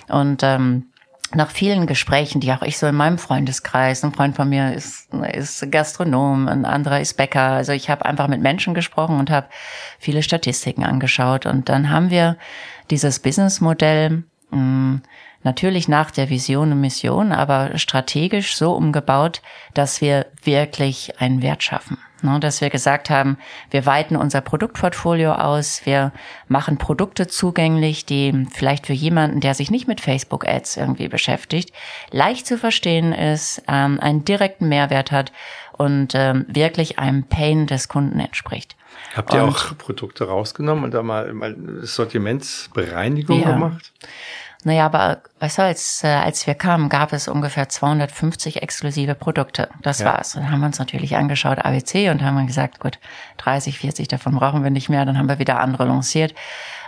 [0.08, 0.86] Und ähm,
[1.36, 5.10] nach vielen Gesprächen, die auch ich so in meinem Freundeskreis, ein Freund von mir ist,
[5.34, 7.42] ist Gastronom, ein anderer ist Bäcker.
[7.42, 9.48] Also ich habe einfach mit Menschen gesprochen und habe
[10.00, 11.46] viele Statistiken angeschaut.
[11.46, 12.38] Und dann haben wir
[12.90, 15.02] dieses Businessmodell mh, hm,
[15.44, 19.42] natürlich nach der Vision und Mission, aber strategisch so umgebaut,
[19.74, 21.98] dass wir wirklich einen Wert schaffen.
[22.22, 23.38] Ne, dass wir gesagt haben,
[23.70, 26.14] wir weiten unser Produktportfolio aus, wir
[26.48, 31.74] machen Produkte zugänglich, die vielleicht für jemanden, der sich nicht mit Facebook Ads irgendwie beschäftigt,
[32.12, 35.34] leicht zu verstehen ist, ähm, einen direkten Mehrwert hat
[35.78, 38.76] und ähm, wirklich einem Pain des Kunden entspricht.
[39.16, 43.52] Habt ihr und, auch Produkte rausgenommen und da mal, mal Sortimentsbereinigung ja.
[43.52, 43.92] gemacht?
[44.66, 49.70] Naja, aber weißt du, als, äh, als wir kamen, gab es ungefähr 250 exklusive Produkte.
[49.82, 50.06] Das ja.
[50.06, 50.34] war's.
[50.34, 53.00] Dann haben wir uns natürlich angeschaut, ABC, und haben gesagt, gut,
[53.38, 55.06] 30, 40 davon brauchen wir nicht mehr.
[55.06, 56.34] Dann haben wir wieder andere lanciert.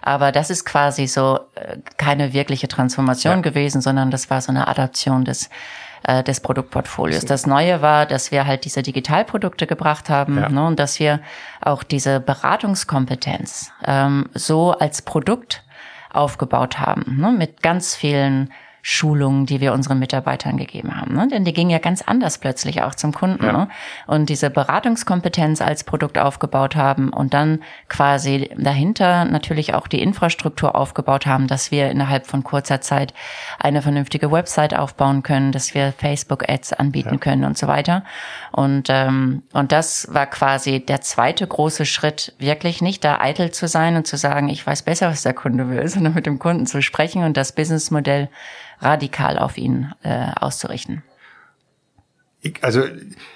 [0.02, 3.42] Aber das ist quasi so äh, keine wirkliche Transformation ja.
[3.42, 5.50] gewesen, sondern das war so eine Adaption des
[6.08, 7.26] äh, des Produktportfolios.
[7.26, 10.50] Das Neue war, dass wir halt diese Digitalprodukte gebracht haben ja.
[10.50, 11.20] ne, und dass wir
[11.62, 15.64] auch diese Beratungskompetenz ähm, so als Produkt
[16.14, 18.52] aufgebaut haben, ne, mit ganz vielen
[18.88, 21.16] Schulungen, die wir unseren Mitarbeitern gegeben haben.
[21.16, 21.28] Ne?
[21.28, 23.44] Denn die gingen ja ganz anders plötzlich auch zum Kunden.
[23.44, 23.52] Ja.
[23.52, 23.70] Ne?
[24.06, 30.76] Und diese Beratungskompetenz als Produkt aufgebaut haben und dann quasi dahinter natürlich auch die Infrastruktur
[30.76, 33.16] aufgebaut haben, dass wir innerhalb von kurzer Zeit
[33.58, 37.18] eine vernünftige Website aufbauen können, dass wir Facebook-Ads anbieten ja.
[37.18, 38.04] können und so weiter.
[38.52, 43.68] Und, ähm, und das war quasi der zweite große Schritt, wirklich nicht da eitel zu
[43.68, 46.68] sein und zu sagen, ich weiß besser, was der Kunde will, sondern mit dem Kunden
[46.68, 48.30] zu sprechen und das Businessmodell
[48.80, 51.04] radikal auf ihn äh, auszurichten.
[52.46, 52.84] Ich, also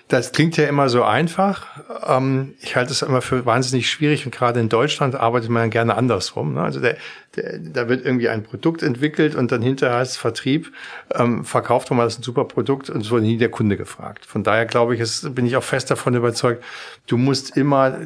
[0.08, 1.66] das klingt ja immer so einfach.
[2.06, 5.96] Ähm, ich halte es immer für wahnsinnig schwierig und gerade in Deutschland arbeitet man gerne
[5.96, 6.54] andersrum.
[6.54, 6.62] Ne?
[6.62, 6.96] Also der,
[7.36, 10.72] der, da wird irgendwie ein Produkt entwickelt und dann hinterher heißt es Vertrieb,
[11.16, 14.28] ähm, verkauft man das ein super Produkt und es wurde nie der Kunde gefragt.
[14.28, 16.64] Von daher glaube ich, es, bin ich auch fest davon überzeugt,
[17.08, 17.98] du musst immer,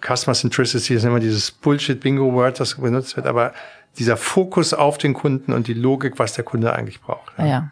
[0.00, 3.52] Customer Centricity ist immer dieses Bullshit-Bingo-Word, das benutzt wird, aber
[3.98, 7.32] dieser Fokus auf den Kunden und die Logik, was der Kunde eigentlich braucht.
[7.36, 7.46] Ja.
[7.46, 7.70] ja.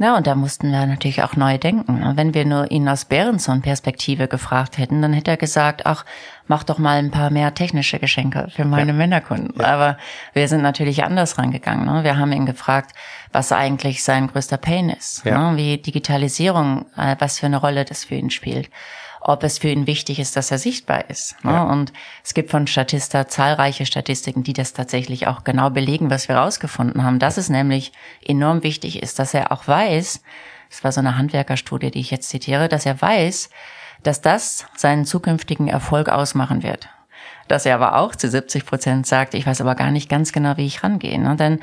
[0.00, 2.16] Ja, und da mussten wir natürlich auch neu denken.
[2.16, 6.06] Wenn wir nur ihn aus Behrenson-Perspektive gefragt hätten, dann hätte er gesagt, ach,
[6.46, 8.96] mach doch mal ein paar mehr technische Geschenke für meine ja.
[8.96, 9.52] Männerkunden.
[9.60, 9.66] Ja.
[9.66, 9.98] Aber
[10.32, 11.84] wir sind natürlich anders rangegangen.
[11.84, 12.02] Ne?
[12.02, 12.92] Wir haben ihn gefragt,
[13.30, 15.50] was eigentlich sein größter Pain ist, ja.
[15.50, 15.58] ne?
[15.58, 18.70] wie Digitalisierung, äh, was für eine Rolle das für ihn spielt
[19.20, 21.42] ob es für ihn wichtig ist, dass er sichtbar ist.
[21.44, 21.52] Ne?
[21.52, 21.62] Ja.
[21.64, 21.92] Und
[22.24, 27.04] es gibt von Statista zahlreiche Statistiken, die das tatsächlich auch genau belegen, was wir rausgefunden
[27.04, 27.92] haben, dass es nämlich
[28.24, 30.22] enorm wichtig ist, dass er auch weiß,
[30.70, 33.50] das war so eine Handwerkerstudie, die ich jetzt zitiere, dass er weiß,
[34.02, 36.88] dass das seinen zukünftigen Erfolg ausmachen wird
[37.50, 40.56] dass er aber auch zu 70 Prozent sagt, ich weiß aber gar nicht ganz genau,
[40.56, 41.18] wie ich rangehe.
[41.18, 41.36] Ne?
[41.36, 41.60] Denn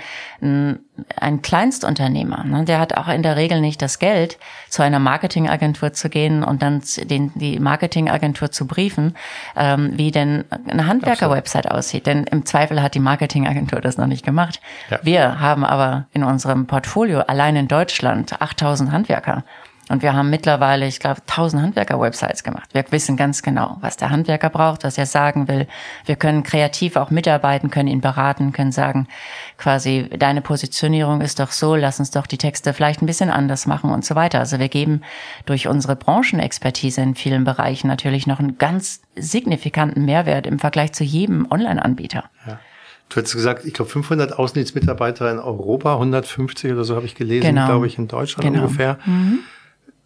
[1.16, 4.38] ein Kleinstunternehmer, ne, der hat auch in der Regel nicht das Geld,
[4.70, 9.16] zu einer Marketingagentur zu gehen und dann den, die Marketingagentur zu briefen,
[9.56, 12.08] ähm, wie denn eine Handwerker-Website aussieht.
[12.08, 14.60] Denn im Zweifel hat die Marketingagentur das noch nicht gemacht.
[14.90, 15.00] Ja.
[15.04, 19.44] Wir haben aber in unserem Portfolio allein in Deutschland 8000 Handwerker.
[19.90, 22.70] Und wir haben mittlerweile, ich glaube, 1000 Handwerker-Websites gemacht.
[22.74, 25.68] Wir wissen ganz genau, was der Handwerker braucht, was er sagen will.
[26.06, 29.08] Wir können kreativ auch mitarbeiten, können ihn beraten, können sagen,
[29.58, 33.66] quasi, deine Positionierung ist doch so, lass uns doch die Texte vielleicht ein bisschen anders
[33.66, 34.40] machen und so weiter.
[34.40, 35.02] Also wir geben
[35.46, 41.04] durch unsere Branchenexpertise in vielen Bereichen natürlich noch einen ganz signifikanten Mehrwert im Vergleich zu
[41.04, 42.26] jedem Online-Anbieter.
[42.46, 42.60] Ja.
[43.10, 47.48] Du hast gesagt, ich glaube 500 Außendienstmitarbeiter in Europa, 150 oder so habe ich gelesen,
[47.48, 47.68] genau.
[47.68, 48.66] glaube ich, in Deutschland genau.
[48.66, 48.98] ungefähr.
[49.06, 49.40] Mhm.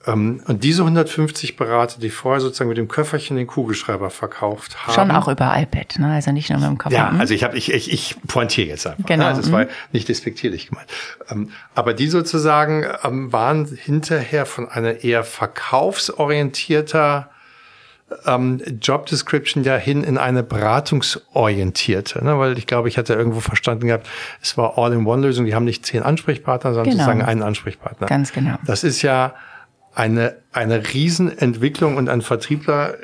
[0.07, 4.93] Ähm, und diese 150 Berater, die vorher sozusagen mit dem Köfferchen den Kugelschreiber verkauft haben.
[4.93, 6.13] Schon auch über iPad, ne?
[6.13, 6.95] also nicht nur mit dem Koffer.
[6.95, 8.99] Ja, also ich habe, ich, ich, ich pointiere jetzt einfach.
[8.99, 9.05] Ne?
[9.05, 9.25] Genau.
[9.25, 9.29] Ne?
[9.29, 9.69] Also das war mhm.
[9.91, 10.87] nicht despektierlich gemeint.
[11.29, 17.29] Ähm, aber die sozusagen ähm, waren hinterher von einer eher verkaufsorientierter
[18.25, 22.39] ähm, Job Description ja hin in eine beratungsorientierte, ne?
[22.39, 24.07] weil ich glaube, ich hatte irgendwo verstanden gehabt,
[24.41, 27.05] es war All-in-One-Lösung, die haben nicht zehn Ansprechpartner, sondern genau.
[27.05, 28.07] sozusagen einen Ansprechpartner.
[28.07, 28.55] Ganz genau.
[28.65, 29.33] Das ist ja
[29.93, 32.95] eine, eine Riesenentwicklung und ein Vertriebler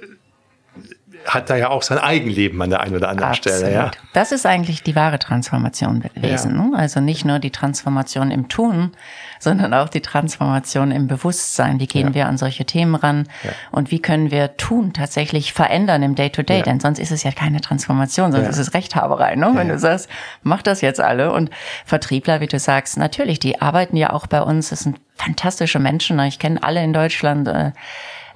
[1.27, 3.59] hat da ja auch sein Eigenleben an der einen oder anderen Absolut.
[3.59, 3.73] Stelle.
[3.73, 3.91] Ja.
[4.13, 6.55] Das ist eigentlich die wahre Transformation gewesen.
[6.55, 6.61] Ja.
[6.63, 6.77] Ne?
[6.77, 8.93] Also nicht nur die Transformation im Tun,
[9.39, 11.79] sondern auch die Transformation im Bewusstsein.
[11.79, 12.13] Wie gehen ja.
[12.13, 13.27] wir an solche Themen ran?
[13.43, 13.51] Ja.
[13.71, 16.61] Und wie können wir Tun tatsächlich verändern im Day-to-Day?
[16.61, 16.63] -Day?
[16.63, 19.35] Denn sonst ist es ja keine Transformation, sonst ist es Rechthaberei.
[19.35, 19.51] Ne?
[19.53, 20.09] Wenn du sagst,
[20.43, 21.33] mach das jetzt alle.
[21.33, 21.49] Und
[21.85, 24.69] Vertriebler, wie du sagst, natürlich, die arbeiten ja auch bei uns.
[24.69, 26.19] Das sind fantastische Menschen.
[26.21, 27.71] Ich kenne alle in Deutschland äh,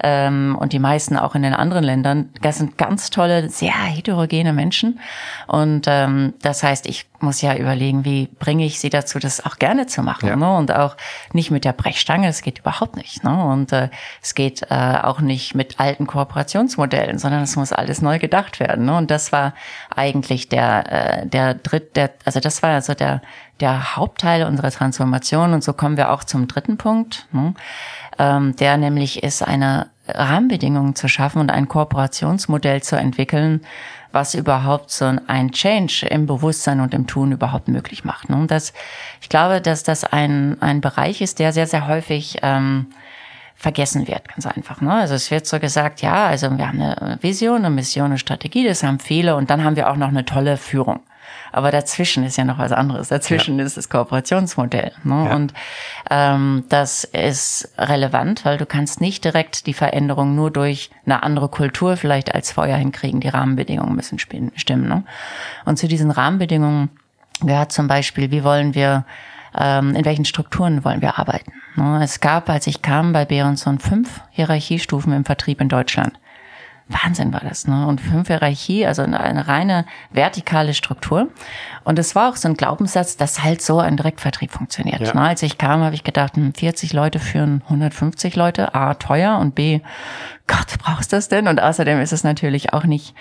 [0.04, 2.30] ähm, und die meisten auch in den anderen Ländern.
[2.42, 5.00] Das sind ganz tolle, sehr heterogene Menschen.
[5.48, 9.58] Und ähm, das heißt, ich muss ja überlegen, wie bringe ich sie dazu, das auch
[9.58, 10.30] gerne zu machen.
[10.30, 10.36] Ja.
[10.36, 10.56] Ne?
[10.56, 10.98] Und auch
[11.34, 13.24] nicht mit der Brechstange, das geht überhaupt nicht.
[13.24, 13.44] Ne?
[13.44, 13.90] Und äh,
[14.22, 18.86] es geht äh, auch nicht mit alten Kooperationsmodellen, sondern es muss alles neu gedacht werden.
[18.86, 18.98] Ne?
[18.98, 19.54] Und das war
[19.96, 23.22] eigentlich der, äh, der dritt, der, also das war also der,
[23.60, 25.54] der Hauptteil unserer Transformation.
[25.54, 27.28] Und so kommen wir auch zum dritten Punkt.
[27.32, 27.54] Ne?
[28.22, 33.62] ähm, der nämlich ist, eine Rahmenbedingungen zu schaffen und ein Kooperationsmodell zu entwickeln,
[34.12, 38.30] was überhaupt so ein Change im Bewusstsein und im Tun überhaupt möglich macht.
[38.30, 38.74] Und das,
[39.22, 42.88] ich glaube, dass das ein, ein Bereich ist, der sehr, sehr häufig ähm,
[43.56, 44.82] vergessen wird, ganz einfach.
[44.82, 44.92] Ne?
[44.92, 48.66] Also es wird so gesagt, ja, also wir haben eine Vision, eine Mission, eine Strategie,
[48.66, 51.00] das haben viele und dann haben wir auch noch eine tolle Führung.
[51.52, 53.10] Aber dazwischen ist ja noch was anderes.
[53.10, 53.66] Dazwischen ja.
[53.66, 54.92] ist das Kooperationsmodell.
[55.04, 55.26] Ne?
[55.30, 55.36] Ja.
[55.36, 55.54] Und
[56.10, 61.50] ähm, das ist relevant, weil du kannst nicht direkt die Veränderung nur durch eine andere
[61.50, 63.20] Kultur vielleicht als vorher hinkriegen.
[63.20, 64.88] Die Rahmenbedingungen müssen stimmen.
[64.88, 65.04] Ne?
[65.66, 66.90] Und zu diesen Rahmenbedingungen
[67.42, 69.06] gehört zum Beispiel, wie wollen wir
[69.58, 71.52] ähm, in welchen Strukturen wollen wir arbeiten.
[71.76, 72.02] Ne?
[72.04, 76.14] Es gab, als ich kam, bei Behrenson fünf Hierarchiestufen im Vertrieb in Deutschland.
[76.94, 77.88] Wahnsinn war das, ne?
[77.88, 81.28] Und fünf Hierarchie, also eine, eine reine vertikale Struktur.
[81.84, 85.02] Und es war auch so ein Glaubenssatz, dass halt so ein Direktvertrieb funktioniert.
[85.02, 85.14] Ja.
[85.14, 85.22] Ne?
[85.22, 89.56] Als ich kam, habe ich gedacht, 40 hm, Leute führen 150 Leute, A, teuer und
[89.56, 89.82] B,
[90.52, 91.48] Gott, brauchst du das denn?
[91.48, 93.16] Und außerdem ist es natürlich auch nicht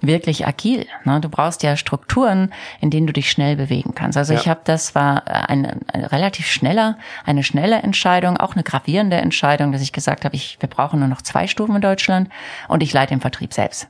[0.00, 0.86] wirklich agil.
[1.04, 1.20] Ne?
[1.20, 4.16] Du brauchst ja Strukturen, in denen du dich schnell bewegen kannst.
[4.16, 4.40] Also ja.
[4.40, 9.72] ich habe, das war eine, eine relativ schneller, eine schnelle Entscheidung, auch eine gravierende Entscheidung,
[9.72, 12.28] dass ich gesagt habe, ich, wir brauchen nur noch zwei Stufen in Deutschland
[12.68, 13.88] und ich leite den Vertrieb selbst.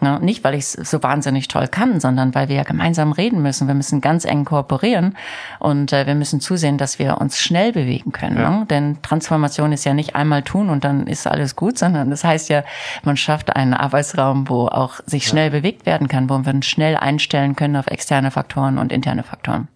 [0.00, 0.18] Ne?
[0.20, 3.66] Nicht, weil ich es so wahnsinnig toll kann, sondern weil wir ja gemeinsam reden müssen.
[3.66, 5.16] Wir müssen ganz eng kooperieren
[5.58, 8.36] und äh, wir müssen zusehen, dass wir uns schnell bewegen können.
[8.36, 8.50] Ja.
[8.50, 8.66] Ne?
[8.66, 12.48] Denn Transformation ist ja nicht einmal tun und dann ist alles gut, sondern das heißt
[12.50, 12.62] ja,
[13.04, 15.58] man schafft einen Arbeitsraum, wo auch sich schnell ja.
[15.58, 19.68] bewegt werden kann, wo wir uns schnell einstellen können auf externe Faktoren und interne Faktoren.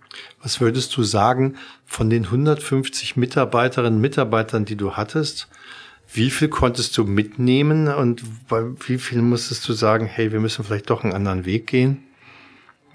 [0.42, 5.48] Was würdest du sagen von den 150 Mitarbeiterinnen und Mitarbeitern, die du hattest?
[6.12, 10.64] Wie viel konntest du mitnehmen und bei wie viel musstest du sagen, hey, wir müssen
[10.64, 12.04] vielleicht doch einen anderen Weg gehen?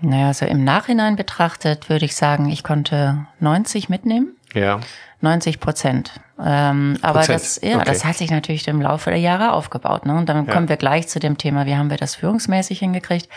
[0.01, 4.35] Naja, also im Nachhinein betrachtet würde ich sagen, ich konnte 90 mitnehmen.
[4.53, 4.79] Ja.
[5.21, 6.11] 90 Prozent.
[6.43, 7.85] Ähm, aber das, ja, okay.
[7.85, 10.05] das hat sich natürlich im Laufe der Jahre aufgebaut.
[10.05, 10.15] Ne?
[10.15, 10.53] Und dann ja.
[10.53, 13.29] kommen wir gleich zu dem Thema, wie haben wir das führungsmäßig hingekriegt.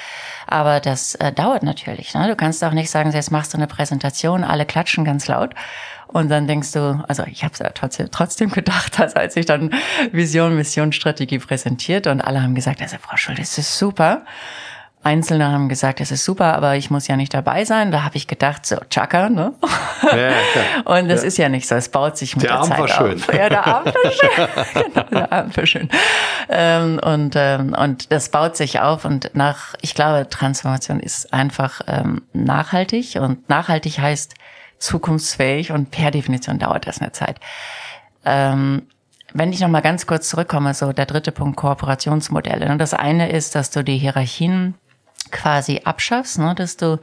[0.46, 2.14] Aber das äh, dauert natürlich.
[2.14, 2.26] Ne?
[2.28, 5.54] Du kannst auch nicht sagen, jetzt machst du eine Präsentation, alle klatschen ganz laut.
[6.08, 7.58] Und dann denkst du, also ich habe es
[7.98, 9.74] ja trotzdem, gedacht, also als ich dann
[10.10, 14.22] Vision, Mission, Strategie präsentiert und alle haben gesagt, also Frau Schulz, das ist super.
[15.04, 17.92] Einzelne haben gesagt, es ist super, aber ich muss ja nicht dabei sein.
[17.92, 19.54] Da habe ich gedacht, so, Chaka, ne?
[20.02, 20.32] Ja, ja,
[20.84, 21.28] und das ja.
[21.28, 23.14] ist ja nicht so, es baut sich mit der, der Arm Zeit war schön.
[23.14, 23.34] auf.
[23.34, 24.48] Ja, der Arm war schön.
[24.92, 25.88] genau, der Arm war schön.
[26.48, 31.80] Ähm, und, ähm, und das baut sich auf und nach, ich glaube, Transformation ist einfach
[31.86, 34.34] ähm, nachhaltig und nachhaltig heißt
[34.78, 37.40] zukunftsfähig und per Definition dauert das eine Zeit.
[38.24, 38.86] Ähm,
[39.32, 42.76] wenn ich noch mal ganz kurz zurückkomme, so der dritte Punkt Kooperationsmodelle.
[42.78, 44.74] Das eine ist, dass du die Hierarchien
[45.30, 46.98] quasi abschaffst, ne, dass du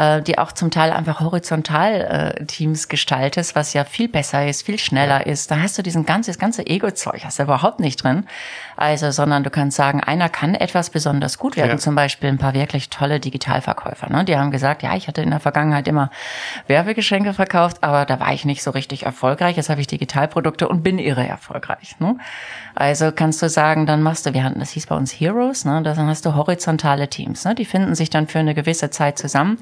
[0.00, 4.64] äh, die auch zum Teil einfach horizontal äh, Teams gestaltest, was ja viel besser ist,
[4.64, 5.50] viel schneller ist.
[5.50, 8.24] Da hast du diesen ganzes ganze Ego-Zeug, hast du überhaupt nicht drin.
[8.76, 11.72] Also, sondern du kannst sagen, einer kann etwas besonders gut werden.
[11.72, 11.76] Ja.
[11.76, 14.08] Zum Beispiel ein paar wirklich tolle Digitalverkäufer.
[14.10, 14.24] Ne?
[14.24, 16.10] Die haben gesagt, ja, ich hatte in der Vergangenheit immer
[16.66, 19.58] Werbegeschenke verkauft, aber da war ich nicht so richtig erfolgreich.
[19.58, 21.96] Jetzt habe ich Digitalprodukte und bin irre erfolgreich.
[21.98, 22.16] Ne?
[22.74, 25.82] Also kannst du sagen, dann machst du, wir hatten, das hieß bei uns Heroes, ne?
[25.82, 27.44] dann hast du horizontale Teams.
[27.44, 27.54] Ne?
[27.54, 29.58] Die finden sich dann für eine gewisse Zeit zusammen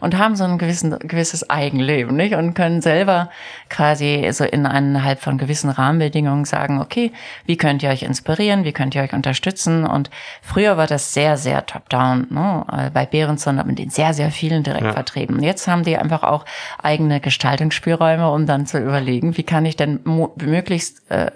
[0.00, 2.34] und haben so ein gewissen, gewisses Eigenleben, nicht?
[2.34, 3.30] Und können selber
[3.68, 7.12] quasi so innerhalb von gewissen Rahmenbedingungen sagen, okay,
[7.46, 9.84] wie könnt ihr euch inspirieren, wie könnt ihr euch unterstützen?
[9.84, 10.10] Und
[10.42, 12.64] früher war das sehr, sehr top-down, ne?
[12.70, 14.92] Äh, bei Behrenson mit den sehr, sehr vielen direkt ja.
[14.92, 15.42] vertrieben.
[15.42, 16.44] Jetzt haben die einfach auch
[16.82, 21.30] eigene Gestaltungsspielräume, um dann zu überlegen, wie kann ich denn möglichst äh,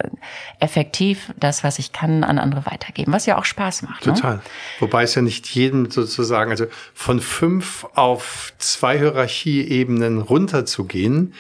[0.61, 4.06] effektiv das, was ich kann, an andere weitergeben, was ja auch Spaß macht.
[4.06, 4.14] Ne?
[4.14, 4.37] Total.
[4.37, 4.42] Ne?
[4.80, 8.25] Wobei es ja nicht jedem sozusagen, also von fünf auf
[8.58, 11.34] zwei Hierarchieebenen runterzugehen,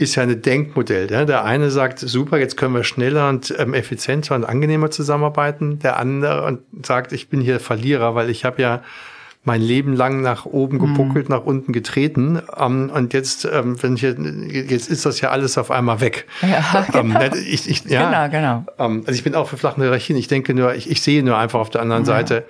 [0.00, 1.10] ist ja ein Denkmodell.
[1.10, 1.24] Ja?
[1.24, 5.78] Der eine sagt, super, jetzt können wir schneller und ähm, effizienter und angenehmer zusammenarbeiten.
[5.78, 8.82] Der andere sagt, ich bin hier Verlierer, weil ich habe ja
[9.44, 10.80] mein Leben lang nach oben mhm.
[10.80, 11.34] gepuckelt, mhm.
[11.34, 12.40] nach unten getreten.
[12.56, 16.26] Ähm, und jetzt, ähm, wenn ich jetzt ist das ja alles auf einmal weg.
[16.42, 17.20] Ja, genau.
[17.34, 19.00] ich, ich, ja, genau, genau.
[19.06, 20.18] Also ich bin auch für flache Hierarchien.
[20.18, 22.06] Ich denke nur, ich, ich sehe nur einfach auf der anderen ja.
[22.06, 22.46] Seite,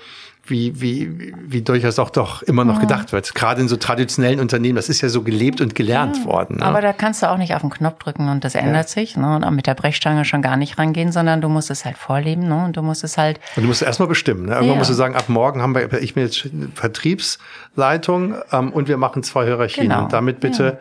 [0.51, 2.81] wie, wie, wie durchaus auch doch immer noch ja.
[2.81, 3.35] gedacht wird.
[3.35, 6.25] Gerade in so traditionellen Unternehmen, das ist ja so gelebt und gelernt ja.
[6.25, 6.57] worden.
[6.59, 6.65] Ne?
[6.65, 8.89] Aber da kannst du auch nicht auf den Knopf drücken und das ändert ja.
[8.89, 9.17] sich.
[9.17, 9.37] Ne?
[9.37, 12.49] Und auch mit der Brechstange schon gar nicht rangehen, sondern du musst es halt vorleben
[12.49, 12.65] ne?
[12.65, 13.41] und du musst es halt.
[13.57, 14.47] Und du musst erstmal bestimmen.
[14.47, 14.55] Ne?
[14.55, 18.97] Irgendwann musst du sagen, ab morgen haben wir, ich bin jetzt Vertriebsleitung ähm, und wir
[18.97, 19.89] machen zwei Hierarchien.
[19.89, 20.05] Genau.
[20.05, 20.79] Und damit bitte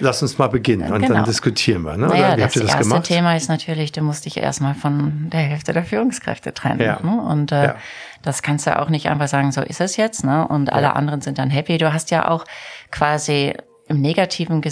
[0.00, 1.14] Lass uns mal beginnen und genau.
[1.14, 1.96] dann diskutieren wir.
[1.96, 2.08] Ne?
[2.08, 3.04] Naja, Oder das, das erste gemacht?
[3.04, 6.80] Thema ist natürlich, du musst dich erstmal von der Hälfte der Führungskräfte trennen.
[6.80, 7.00] Ja.
[7.02, 7.20] Ne?
[7.20, 7.74] Und äh, ja.
[8.22, 10.24] das kannst du auch nicht einfach sagen, so ist es jetzt.
[10.24, 10.46] Ne?
[10.48, 10.92] Und alle ja.
[10.92, 11.78] anderen sind dann happy.
[11.78, 12.44] Du hast ja auch
[12.90, 13.54] quasi
[13.90, 14.62] im negativen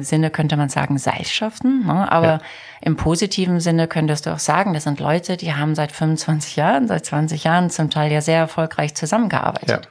[0.00, 2.10] Sinne könnte man sagen Seilschaften, ne?
[2.10, 2.40] aber ja.
[2.80, 6.86] im positiven Sinne könntest du auch sagen, das sind Leute, die haben seit 25 Jahren,
[6.86, 9.88] seit 20 Jahren zum Teil ja sehr erfolgreich zusammengearbeitet.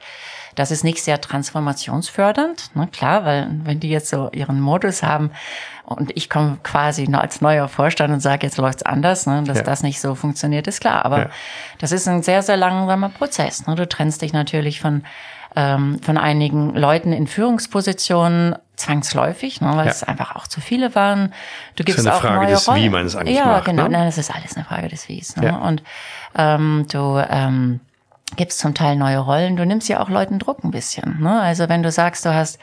[0.58, 5.30] Das ist nicht sehr transformationsfördernd, ne, klar, weil wenn die jetzt so ihren Modus haben
[5.84, 9.62] und ich komme quasi als neuer Vorstand und sage, jetzt läuft's anders, ne, dass ja.
[9.62, 11.04] das nicht so funktioniert, ist klar.
[11.04, 11.30] Aber ja.
[11.78, 13.66] das ist ein sehr, sehr langsamer Prozess.
[13.66, 13.76] Ne.
[13.76, 15.04] Du trennst dich natürlich von
[15.56, 19.92] ähm, von einigen Leuten in Führungspositionen zwangsläufig, ne, weil ja.
[19.92, 21.32] es einfach auch zu viele waren.
[21.76, 22.82] Du gibst das ist eine auch Frage neue des Rollen.
[22.82, 23.64] Wie man es eigentlich ja, macht.
[23.64, 23.84] Genau.
[23.84, 23.90] Ne?
[23.90, 25.36] Nein, das ist alles eine Frage des Wies.
[25.36, 25.46] Ne?
[25.46, 25.56] Ja.
[25.56, 25.82] Und
[26.36, 27.80] ähm, du ähm,
[28.36, 29.56] gibst zum Teil neue Rollen.
[29.56, 31.20] Du nimmst ja auch Leuten Druck ein bisschen.
[31.20, 31.40] Ne?
[31.40, 32.58] Also wenn du sagst, du hast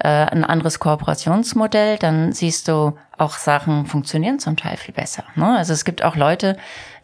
[0.00, 5.24] äh, ein anderes Kooperationsmodell, dann siehst du auch Sachen funktionieren zum Teil viel besser.
[5.36, 5.56] Ne?
[5.56, 6.56] Also es gibt auch Leute,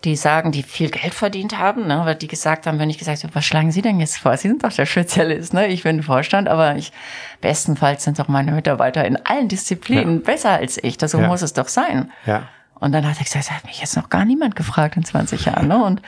[0.04, 2.00] die sagen, die viel Geld verdient haben, ne?
[2.04, 4.36] weil die gesagt haben, wenn ich gesagt habe, was schlagen Sie denn jetzt vor?
[4.36, 5.66] Sie sind doch der Spezialist, ne?
[5.68, 6.92] Ich bin Vorstand, aber ich
[7.40, 10.24] bestenfalls sind doch meine Mitarbeiter in allen Disziplinen ja.
[10.24, 10.98] besser als ich.
[10.98, 11.26] Das so ja.
[11.26, 12.10] muss es doch sein.
[12.26, 12.48] Ja.
[12.80, 15.46] Und dann hat er gesagt, das hat mich jetzt noch gar niemand gefragt in 20
[15.46, 15.68] Jahren.
[15.68, 15.82] Ne?
[15.82, 16.02] Und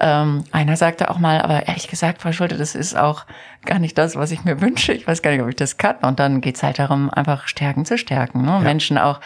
[0.00, 3.24] ähm, einer sagte auch mal, aber ehrlich gesagt, Frau Schulte, das ist auch
[3.64, 4.92] gar nicht das, was ich mir wünsche.
[4.92, 5.96] Ich weiß gar nicht, ob ich das kann.
[6.02, 8.42] Und dann geht's halt darum, einfach Stärken zu stärken.
[8.42, 8.50] Ne?
[8.50, 8.60] Ja.
[8.60, 9.20] Menschen auch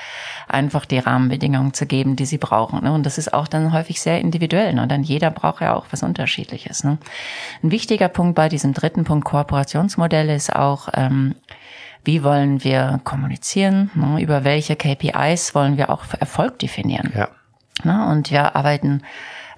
[0.48, 2.83] einfach die Rahmenbedingungen zu geben, die sie brauchen.
[2.83, 2.92] Ne?
[2.92, 4.74] Und das ist auch dann häufig sehr individuell.
[4.74, 4.83] Ne?
[4.83, 6.85] Und dann jeder braucht ja auch was Unterschiedliches.
[6.85, 6.98] Ne?
[7.62, 11.35] Ein wichtiger Punkt bei diesem dritten Punkt Kooperationsmodelle ist auch, ähm,
[12.05, 17.12] wie wollen wir kommunizieren, ne, über welche KPIs wollen wir auch Erfolg definieren.
[17.14, 17.29] Ja.
[17.83, 19.03] Ne, und wir arbeiten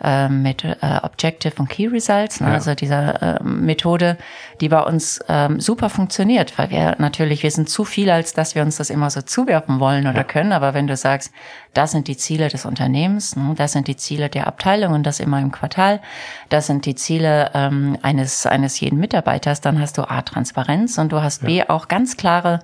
[0.02, 2.54] äh, mit äh, Objective und Key Results, ne, ja.
[2.54, 4.16] also dieser äh, Methode,
[4.60, 8.54] die bei uns ähm, super funktioniert, weil wir natürlich, wir sind zu viel, als dass
[8.54, 10.24] wir uns das immer so zuwerfen wollen oder ja.
[10.24, 10.52] können.
[10.52, 11.32] Aber wenn du sagst,
[11.74, 15.20] das sind die Ziele des Unternehmens, ne, das sind die Ziele der Abteilung und das
[15.20, 16.00] immer im Quartal,
[16.48, 21.12] das sind die Ziele ähm, eines, eines jeden Mitarbeiters, dann hast du A, Transparenz und
[21.12, 21.46] du hast ja.
[21.46, 22.60] B, auch ganz klare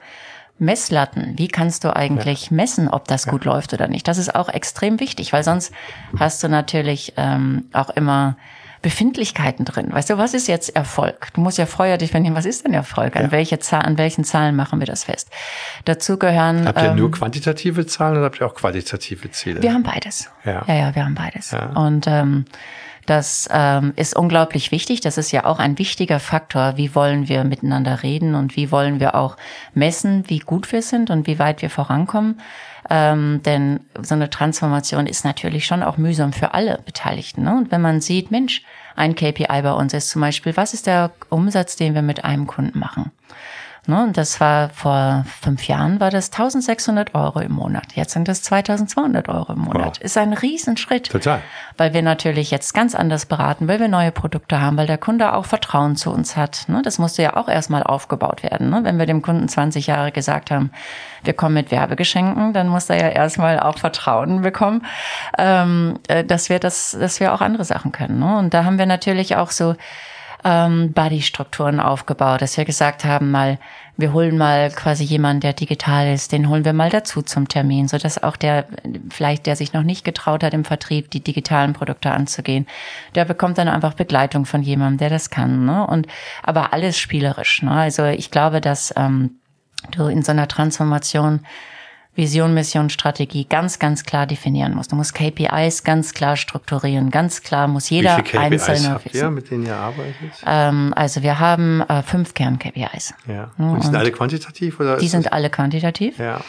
[0.62, 1.34] Messlatten.
[1.36, 2.56] Wie kannst du eigentlich ja.
[2.56, 3.52] messen, ob das gut ja.
[3.52, 4.06] läuft oder nicht?
[4.08, 5.72] Das ist auch extrem wichtig, weil sonst
[6.18, 8.36] hast du natürlich ähm, auch immer
[8.80, 9.92] Befindlichkeiten drin.
[9.92, 11.28] Weißt du, was ist jetzt Erfolg?
[11.34, 13.16] Du musst ja vorher definieren, was ist denn Erfolg?
[13.16, 13.30] An ja.
[13.30, 15.30] welche Zahl, an welchen Zahlen machen wir das fest?
[15.84, 16.66] Dazu gehören.
[16.66, 19.62] Habt ihr ähm, nur quantitative Zahlen oder habt ihr auch qualitative Ziele?
[19.62, 20.30] Wir haben beides.
[20.44, 21.52] Ja, ja, ja wir haben beides.
[21.52, 21.66] Ja.
[21.66, 22.44] Und ähm,
[23.06, 25.00] das ähm, ist unglaublich wichtig.
[25.00, 26.76] Das ist ja auch ein wichtiger Faktor.
[26.76, 29.36] Wie wollen wir miteinander reden und wie wollen wir auch
[29.74, 32.40] messen, wie gut wir sind und wie weit wir vorankommen.
[32.90, 37.44] Ähm, denn so eine Transformation ist natürlich schon auch mühsam für alle Beteiligten.
[37.44, 37.56] Ne?
[37.56, 38.62] Und wenn man sieht, Mensch,
[38.96, 42.46] ein KPI bei uns ist zum Beispiel, was ist der Umsatz, den wir mit einem
[42.46, 43.10] Kunden machen?
[43.88, 47.94] Ne, und das war vor fünf Jahren war das 1600 Euro im Monat.
[47.94, 49.98] Jetzt sind das 2200 Euro im Monat.
[49.98, 50.00] Wow.
[50.00, 51.10] Ist ein Riesenschritt.
[51.10, 51.42] Total.
[51.76, 55.32] Weil wir natürlich jetzt ganz anders beraten, weil wir neue Produkte haben, weil der Kunde
[55.32, 56.68] auch Vertrauen zu uns hat.
[56.68, 58.70] Ne, das musste ja auch erstmal aufgebaut werden.
[58.70, 58.84] Ne?
[58.84, 60.70] Wenn wir dem Kunden 20 Jahre gesagt haben,
[61.24, 64.86] wir kommen mit Werbegeschenken, dann muss er ja erstmal auch Vertrauen bekommen,
[65.38, 68.20] ähm, äh, dass wir das, dass wir auch andere Sachen können.
[68.20, 68.38] Ne?
[68.38, 69.74] Und da haben wir natürlich auch so
[70.44, 73.58] ähm, Buddy-Strukturen aufgebaut, dass wir gesagt haben, mal,
[73.96, 77.88] wir holen mal quasi jemanden, der digital ist, den holen wir mal dazu zum Termin,
[77.88, 78.66] so dass auch der,
[79.10, 82.66] vielleicht der sich noch nicht getraut hat, im Vertrieb die digitalen Produkte anzugehen,
[83.14, 85.64] der bekommt dann einfach Begleitung von jemandem, der das kann.
[85.64, 85.86] Ne?
[85.86, 86.06] Und
[86.42, 87.62] aber alles spielerisch.
[87.62, 87.70] Ne?
[87.70, 89.38] Also ich glaube, dass ähm,
[89.90, 91.40] du in so einer Transformation
[92.14, 94.92] Vision, Mission, Strategie ganz, ganz klar definieren musst.
[94.92, 97.10] Du musst KPIs ganz klar strukturieren.
[97.10, 100.14] Ganz klar muss jeder Wie viele KPIs einzelne habt ihr, mit denen ihr arbeitet?
[100.46, 103.14] Ähm, also wir haben äh, fünf Kern-KPIs.
[103.26, 103.50] Ja.
[103.56, 104.98] Und die sind alle quantitativ oder?
[104.98, 106.18] Die sind alle quantitativ.
[106.18, 106.40] Ja.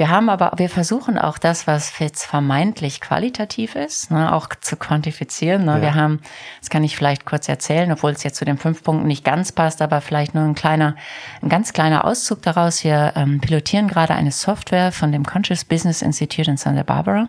[0.00, 4.76] Wir haben aber, wir versuchen auch das, was jetzt vermeintlich qualitativ ist, ne, auch zu
[4.76, 5.66] quantifizieren.
[5.66, 5.72] Ne.
[5.72, 5.82] Ja.
[5.82, 6.20] Wir haben,
[6.60, 9.52] das kann ich vielleicht kurz erzählen, obwohl es jetzt zu den fünf Punkten nicht ganz
[9.52, 10.96] passt, aber vielleicht nur ein kleiner,
[11.42, 12.82] ein ganz kleiner Auszug daraus.
[12.82, 17.28] Wir ähm, pilotieren gerade eine Software von dem Conscious Business Institute in Santa Barbara,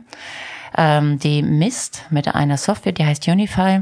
[0.78, 3.82] ähm, die misst mit einer Software, die heißt Unify,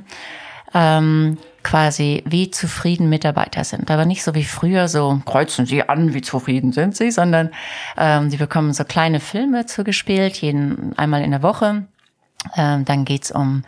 [0.74, 3.92] ähm, quasi, wie zufrieden Mitarbeiter sind.
[3.92, 7.52] Aber nicht so wie früher, so kreuzen sie an, wie zufrieden sind sie, sondern
[7.98, 11.86] ähm, sie bekommen so kleine Filme zugespielt, jeden einmal in der Woche.
[12.56, 13.64] Ähm, dann geht's um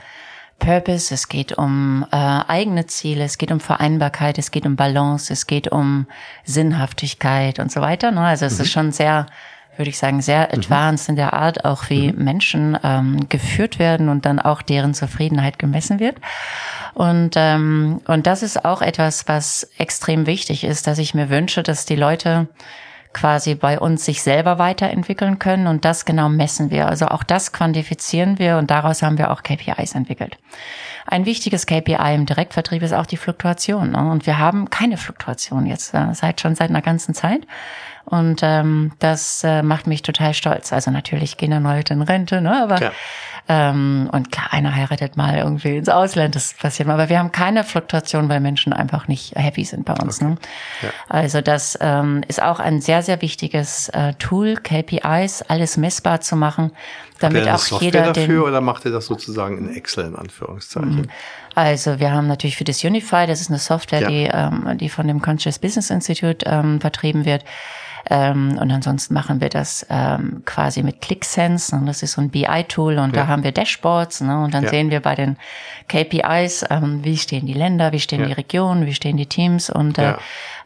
[0.60, 5.34] Purpose, es geht um äh, eigene Ziele, es geht um Vereinbarkeit, es geht um Balance,
[5.34, 6.06] es geht um
[6.46, 8.12] Sinnhaftigkeit und so weiter.
[8.12, 8.22] Ne?
[8.22, 8.62] Also es mhm.
[8.62, 9.26] ist schon sehr
[9.78, 10.60] würde ich sagen, sehr mhm.
[10.60, 12.24] advanced in der Art, auch wie mhm.
[12.24, 16.18] Menschen ähm, geführt werden und dann auch deren Zufriedenheit gemessen wird.
[16.94, 21.64] Und, ähm, und das ist auch etwas, was extrem wichtig ist, dass ich mir wünsche,
[21.64, 22.48] dass die Leute
[23.14, 26.88] quasi bei uns sich selber weiterentwickeln können und das genau messen wir.
[26.88, 30.38] Also auch das quantifizieren wir und daraus haben wir auch KPIs entwickelt.
[31.06, 33.92] Ein wichtiges KPI im Direktvertrieb ist auch die Fluktuation.
[33.92, 34.10] Ne?
[34.10, 37.42] Und wir haben keine Fluktuation jetzt äh, seit schon seit einer ganzen Zeit.
[38.06, 40.74] Und ähm, das äh, macht mich total stolz.
[40.74, 42.62] Also natürlich gehen dann Leute in Rente, ne?
[42.64, 42.92] aber ja.
[43.48, 46.96] ähm, und klar, einer heiratet mal irgendwie ins Ausland, das passiert mal.
[46.96, 50.22] Aber wir haben keine Fluktuation, weil Menschen einfach nicht happy sind bei uns.
[50.22, 50.32] Okay.
[50.32, 50.38] Ne?
[50.82, 50.90] Ja.
[51.10, 56.36] Also das ähm, ist auch ein sehr, sehr wichtiges äh, Tool, KPIs, alles messbar zu
[56.36, 56.72] machen,
[57.24, 61.02] damit auch Software jeder dafür den, oder macht ihr das sozusagen in Excel in Anführungszeichen?
[61.02, 61.10] Mhm.
[61.56, 64.08] Also wir haben natürlich für das Unify, das ist eine Software, ja.
[64.08, 67.44] die, ähm, die von dem Conscious Business Institute ähm, vertrieben wird.
[68.10, 71.76] Ähm, und ansonsten machen wir das ähm, quasi mit ClickSense.
[71.76, 73.24] Und das ist so ein BI-Tool und ja.
[73.24, 74.22] da haben wir Dashboards.
[74.22, 74.44] Ne?
[74.44, 74.70] Und dann ja.
[74.70, 75.38] sehen wir bei den
[75.88, 78.28] KPIs, ähm, wie stehen die Länder, wie stehen ja.
[78.28, 79.70] die Regionen, wie stehen die Teams.
[79.70, 80.16] Und äh,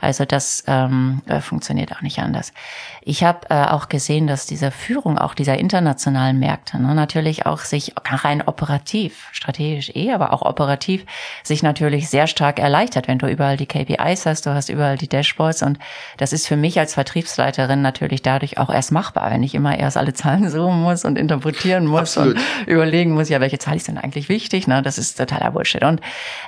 [0.02, 2.54] also das ähm, äh, funktioniert auch nicht anders.
[3.02, 7.60] Ich habe äh, auch gesehen, dass diese Führung auch dieser internationalen Märkte ne, natürlich auch
[7.60, 11.06] sich rein operativ, strategisch eh, aber auch operativ
[11.44, 15.08] sich natürlich sehr stark erleichtert, wenn du überall die KPIs hast, du hast überall die
[15.08, 15.80] Dashboards und
[16.18, 19.78] das ist für mich als Vertrieb Vertriebsleiterin natürlich dadurch auch erst machbar, wenn ich immer
[19.78, 22.38] erst alle Zahlen suchen muss und interpretieren muss Absolut.
[22.38, 24.68] und überlegen muss, ja, welche Zahl ist denn eigentlich wichtig?
[24.68, 24.82] Ne?
[24.82, 25.84] Das ist totaler Bullshit.
[25.84, 26.02] Und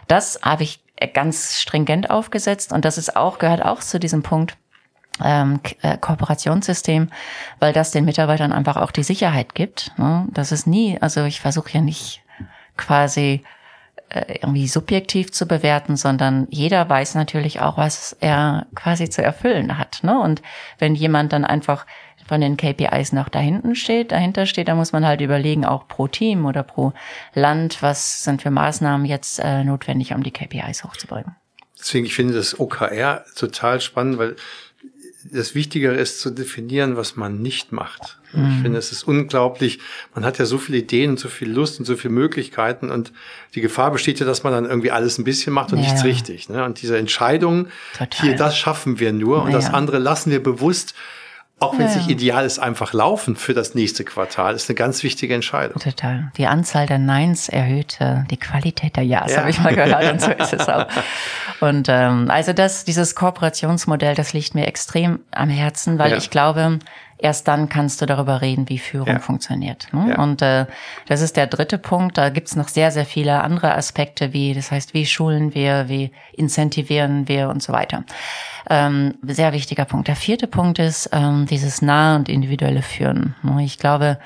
[0.08, 0.80] das habe ich
[1.14, 4.58] ganz stringent aufgesetzt und das ist auch, gehört auch zu diesem Punkt,
[5.24, 7.10] ähm, äh, Kooperationssystem,
[7.60, 9.92] weil das den Mitarbeitern einfach auch die Sicherheit gibt.
[9.98, 10.28] Ne?
[10.32, 12.22] Das ist nie, also ich versuche ja nicht
[12.78, 13.44] quasi
[14.10, 20.00] irgendwie subjektiv zu bewerten, sondern jeder weiß natürlich auch, was er quasi zu erfüllen hat.
[20.04, 20.18] Ne?
[20.20, 20.42] Und
[20.80, 21.86] wenn jemand dann einfach
[22.28, 26.08] von den KPIs noch dahinten steht, dahinter steht, dann muss man halt überlegen, auch pro
[26.08, 26.94] Team oder pro
[27.34, 31.36] Land, was sind für Maßnahmen jetzt äh, notwendig, um die KPIs hochzubringen.
[31.80, 34.36] Deswegen, ich finde das OKR total spannend, weil
[35.32, 38.18] das Wichtigere ist zu definieren, was man nicht macht.
[38.34, 38.52] Mhm.
[38.52, 39.80] Ich finde, es ist unglaublich.
[40.14, 43.12] Man hat ja so viele Ideen und so viel Lust und so viele Möglichkeiten und
[43.56, 45.86] die Gefahr besteht ja, dass man dann irgendwie alles ein bisschen macht und ja.
[45.86, 46.50] nichts richtig.
[46.50, 46.64] Ne?
[46.64, 47.68] Und diese Entscheidung,
[47.98, 48.22] Total.
[48.22, 49.58] hier, das schaffen wir nur und ja.
[49.58, 50.94] das andere lassen wir bewusst
[51.60, 55.02] auch wenn es nicht ideal ist, einfach laufen für das nächste Quartal, ist eine ganz
[55.02, 55.82] wichtige Entscheidung.
[55.82, 56.32] Total.
[56.38, 59.40] Die Anzahl der Neins erhöht äh, die Qualität der Ja's, ja.
[59.40, 60.86] habe ich mal gehört, und so ist es auch.
[61.60, 66.18] Und ähm, also das, dieses Kooperationsmodell, das liegt mir extrem am Herzen, weil ja.
[66.18, 66.78] ich glaube,
[67.18, 69.20] erst dann kannst du darüber reden, wie Führung ja.
[69.20, 69.88] funktioniert.
[69.92, 70.12] Ne?
[70.12, 70.22] Ja.
[70.22, 70.66] Und äh,
[71.08, 72.18] das ist der dritte Punkt.
[72.18, 76.12] Da gibt's noch sehr, sehr viele andere Aspekte, wie das heißt, wie schulen wir, wie
[76.34, 78.04] incentivieren wir und so weiter.
[78.70, 80.08] Ähm, sehr wichtiger Punkt.
[80.08, 83.36] Der vierte Punkt ist ähm, dieses nahe und individuelle Führen.
[83.42, 83.64] Ne?
[83.64, 84.20] Ich glaube,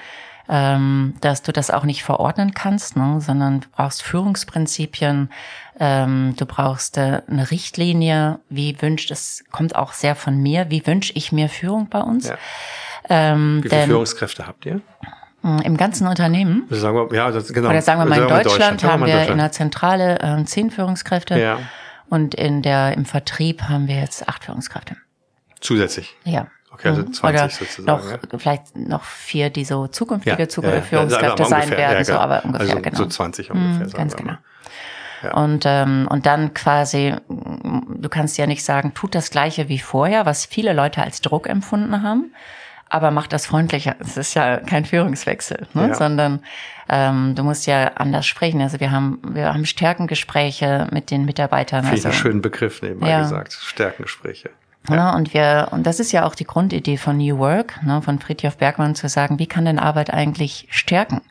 [0.52, 5.30] ähm, dass du das auch nicht verordnen kannst, ne, sondern du brauchst Führungsprinzipien,
[5.80, 10.86] ähm, du brauchst äh, eine Richtlinie, wie wünscht, es kommt auch sehr von mir, wie
[10.86, 12.28] wünsche ich mir Führung bei uns.
[12.28, 12.36] Ja.
[13.10, 14.82] Ähm, wie viele denn, Führungskräfte habt ihr?
[15.42, 16.68] Hm, Im ganzen Unternehmen.
[16.70, 17.70] Also sagen wir, ja, das, genau.
[17.70, 21.40] Oder sagen wir mal in Deutschland, Deutschland haben wir in der Zentrale äh, zehn Führungskräfte
[21.40, 21.60] ja.
[22.10, 24.98] und in der im Vertrieb haben wir jetzt acht Führungskräfte.
[25.62, 26.14] Zusätzlich.
[26.26, 26.48] Ja.
[26.74, 27.86] Okay, also 20 Oder sozusagen.
[27.86, 28.38] Noch, ja.
[28.38, 32.70] Vielleicht noch vier, die so zukünftige ja, Führungskräfte ja, sein ungefähr, werden, so aber ungefähr,
[32.70, 32.98] also genau.
[32.98, 33.88] So 20 ungefähr.
[33.88, 34.34] Mhm, ganz genau.
[35.34, 40.26] Und, ähm, und dann quasi, du kannst ja nicht sagen, tut das Gleiche wie vorher,
[40.26, 42.34] was viele Leute als Druck empfunden haben,
[42.90, 43.96] aber macht das freundlicher.
[44.00, 45.94] Es ist ja kein Führungswechsel, ne?
[45.94, 46.44] Sondern
[46.90, 48.62] ähm, du musst ja anders sprechen.
[48.62, 51.86] Also wir haben, wir haben Stärkengespräche mit den Mitarbeitern.
[51.86, 53.54] Finde also, schönen Begriff nebenbei gesagt.
[53.54, 54.50] Stärkengespräche.
[54.90, 55.12] Ja.
[55.12, 58.20] Ne, und wir, und das ist ja auch die Grundidee von New Work, ne, von
[58.20, 61.22] Friedhof Bergmann zu sagen, wie kann denn Arbeit eigentlich stärken?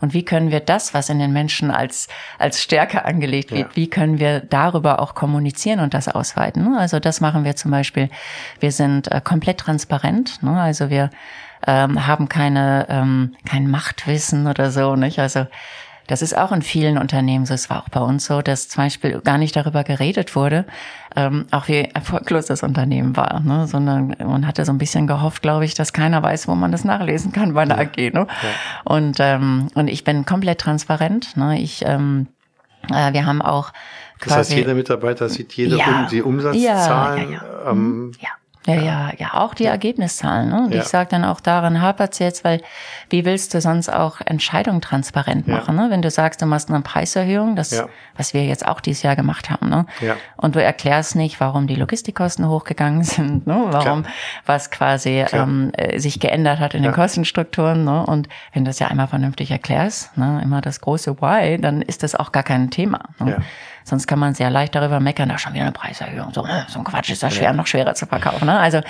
[0.00, 3.76] Und wie können wir das, was in den Menschen als, als Stärke angelegt wird, ja.
[3.76, 6.64] wie können wir darüber auch kommunizieren und das ausweiten?
[6.64, 6.78] Ne?
[6.78, 8.10] Also das machen wir zum Beispiel.
[8.58, 10.60] Wir sind äh, komplett transparent, ne?
[10.60, 11.10] also wir
[11.64, 15.20] ähm, haben keine, ähm, kein Machtwissen oder so, nicht?
[15.20, 15.46] Also
[16.06, 17.54] das ist auch in vielen Unternehmen so.
[17.54, 20.64] Es war auch bei uns so, dass zum Beispiel gar nicht darüber geredet wurde,
[21.16, 23.66] ähm, auch wie erfolglos das Unternehmen war, ne?
[23.66, 26.84] sondern man hatte so ein bisschen gehofft, glaube ich, dass keiner weiß, wo man das
[26.84, 27.82] nachlesen kann bei der ja.
[27.82, 27.96] AG.
[27.96, 28.26] Ne?
[28.26, 28.26] Ja.
[28.84, 31.36] Und, ähm, und ich bin komplett transparent.
[31.36, 31.58] Ne?
[31.60, 32.26] Ich, ähm,
[32.92, 33.72] äh, wir haben auch
[34.22, 37.32] Das heißt, jeder Mitarbeiter sieht jede ja, um, die Umsatzzahlen.
[37.32, 37.70] Ja, ja, ja.
[37.70, 38.12] Ähm, mhm.
[38.20, 38.28] ja.
[38.66, 40.48] Ja, ja, ja, auch die Ergebniszahlen.
[40.48, 40.64] Ne?
[40.66, 40.80] Und ja.
[40.80, 42.60] ich sage dann auch, daran hapert jetzt, weil
[43.10, 45.76] wie willst du sonst auch Entscheidungen transparent machen?
[45.76, 45.84] Ja.
[45.84, 45.90] Ne?
[45.90, 47.86] Wenn du sagst, du machst eine Preiserhöhung, das, ja.
[48.16, 49.86] was wir jetzt auch dieses Jahr gemacht haben, ne?
[50.00, 50.16] ja.
[50.36, 53.66] und du erklärst nicht, warum die Logistikkosten hochgegangen sind, ne?
[53.68, 54.14] warum Klar.
[54.46, 57.84] was quasi ähm, äh, sich geändert hat in den Kostenstrukturen.
[57.84, 58.04] Ne?
[58.04, 60.40] Und wenn du das ja einmal vernünftig erklärst, ne?
[60.42, 63.00] immer das große Why, dann ist das auch gar kein Thema.
[63.20, 63.36] Ne?
[63.86, 63.90] Ja.
[63.90, 66.32] Sonst kann man sehr leicht darüber meckern, da schon wieder eine Preiserhöhung.
[66.32, 67.52] So, äh, so ein Quatsch ist das schwer, ja.
[67.52, 68.46] noch schwerer zu verkaufen.
[68.46, 68.58] Ne?
[68.58, 68.80] Also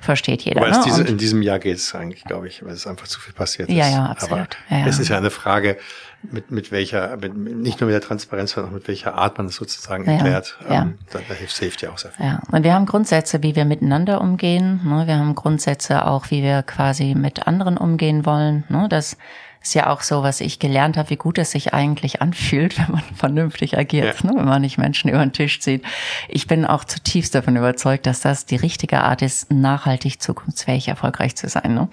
[0.00, 0.62] versteht jeder.
[0.62, 0.82] Aber ne?
[0.84, 3.68] diese, in diesem Jahr geht es eigentlich, glaube ich, weil es einfach zu viel passiert
[3.68, 3.76] ist.
[3.76, 4.38] Ja, ja, absolut.
[4.38, 4.86] Aber ja, ja.
[4.86, 5.76] es ist ja eine Frage,
[6.22, 9.46] mit, mit welcher, mit, nicht nur mit der Transparenz, sondern auch mit welcher Art man
[9.46, 10.56] es sozusagen erklärt.
[10.68, 12.24] Ja, ähm, da, da hilft, hilft ja auch sehr viel.
[12.24, 14.80] Ja, und wir haben Grundsätze, wie wir miteinander umgehen.
[14.84, 15.06] Ne?
[15.06, 18.64] Wir haben Grundsätze auch, wie wir quasi mit anderen umgehen wollen.
[18.68, 18.88] Ne?
[18.88, 19.16] Das
[19.62, 22.92] ist ja auch so, was ich gelernt habe, wie gut es sich eigentlich anfühlt, wenn
[22.92, 24.30] man vernünftig agiert, ja.
[24.30, 24.38] ne?
[24.38, 25.84] wenn man nicht Menschen über den Tisch zieht.
[26.28, 31.36] Ich bin auch zutiefst davon überzeugt, dass das die richtige Art ist, nachhaltig zukunftsfähig erfolgreich
[31.36, 31.74] zu sein.
[31.74, 31.88] Ne?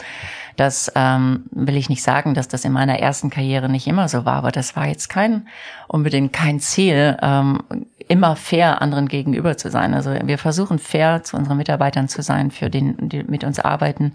[0.55, 4.25] Das ähm, will ich nicht sagen, dass das in meiner ersten Karriere nicht immer so
[4.25, 5.47] war, aber das war jetzt kein
[5.87, 7.59] unbedingt kein Ziel, ähm,
[8.07, 9.93] immer fair anderen gegenüber zu sein.
[9.93, 14.13] Also wir versuchen fair zu unseren Mitarbeitern zu sein, für den, die mit uns arbeiten.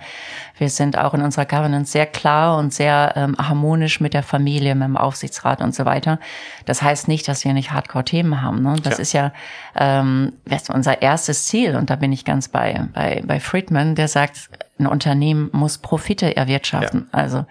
[0.58, 4.74] Wir sind auch in unserer Governance sehr klar und sehr ähm, harmonisch mit der Familie,
[4.74, 6.18] mit dem Aufsichtsrat und so weiter.
[6.66, 8.62] Das heißt nicht, dass wir nicht Hardcore-Themen haben.
[8.62, 8.76] Ne?
[8.82, 9.02] Das ja.
[9.02, 9.32] ist ja
[9.76, 10.32] ähm,
[10.72, 14.86] unser erstes Ziel und da bin ich ganz bei, bei, bei Friedman, der sagt, ein
[14.86, 17.08] Unternehmen muss Profite erwirtschaften.
[17.12, 17.18] Ja.
[17.18, 17.46] Also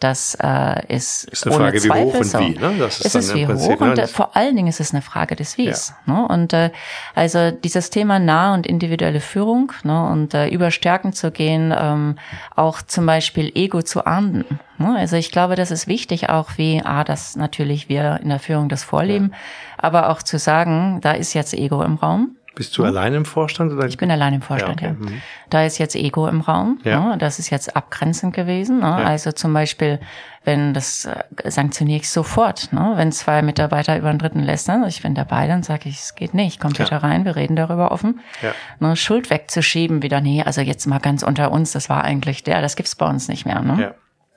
[0.00, 2.38] Das äh, ist, ist eine Frage Zweifel wie hoch so.
[2.38, 2.58] und wie.
[2.58, 2.74] Ne?
[2.78, 4.02] Das ist es ist wie Prinzip, hoch und ne?
[4.02, 5.92] äh, vor allen Dingen ist es eine Frage des Wies.
[6.06, 6.26] Ne?
[6.28, 6.70] Und äh,
[7.16, 10.08] also dieses Thema nah und individuelle Führung ne?
[10.08, 12.16] und äh, über Stärken zu gehen, ähm,
[12.54, 14.60] auch zum Beispiel Ego zu ahnden.
[14.78, 14.94] Ne?
[14.96, 18.68] Also ich glaube, das ist wichtig auch, wie, ah, dass natürlich wir in der Führung
[18.68, 19.32] das vorleben,
[19.78, 22.36] aber auch zu sagen, da ist jetzt Ego im Raum.
[22.58, 23.72] Bist du allein im Vorstand?
[23.72, 23.86] Oder?
[23.86, 24.88] Ich bin allein im Vorstand, ja.
[24.88, 25.10] Ja, okay.
[25.12, 25.22] Mhm.
[25.48, 26.80] Da ist jetzt Ego im Raum.
[26.82, 27.10] Ja.
[27.10, 27.18] Ne?
[27.18, 28.80] Das ist jetzt abgrenzend gewesen.
[28.80, 28.86] Ne?
[28.86, 28.96] Ja.
[28.96, 30.00] Also zum Beispiel,
[30.42, 32.72] wenn das äh, sanktioniere ich sofort.
[32.72, 32.94] Ne?
[32.96, 36.34] Wenn zwei Mitarbeiter über einen Dritten lästern, ich bin dabei, dann sage ich, es geht
[36.34, 36.58] nicht.
[36.58, 36.84] Kommt Ja.
[36.84, 38.18] bitte rein, wir reden darüber offen.
[38.42, 38.50] Ja.
[38.80, 38.96] Ne?
[38.96, 42.74] Schuld wegzuschieben, wieder, nee, also jetzt mal ganz unter uns, das war eigentlich der, das
[42.74, 43.60] gibt's bei uns nicht mehr.
[43.62, 43.80] Ne?
[43.80, 43.94] Ja.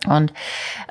[0.07, 0.33] Und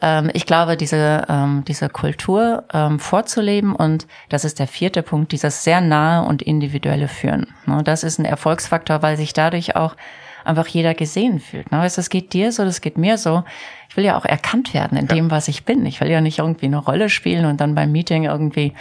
[0.02, 5.32] ähm, ich glaube, diese, ähm, diese Kultur ähm, vorzuleben und das ist der vierte Punkt,
[5.32, 7.48] dieses sehr nahe und individuelle Führen.
[7.66, 9.96] Ne, das ist ein Erfolgsfaktor, weil sich dadurch auch
[10.44, 11.70] einfach jeder gesehen fühlt.
[11.70, 11.78] Ne?
[11.78, 13.44] Weißt, du, es geht dir so, das geht mir so.
[13.91, 15.84] Ich will ja auch erkannt werden in dem, was ich bin.
[15.84, 18.72] Ich will ja nicht irgendwie eine Rolle spielen und dann beim Meeting irgendwie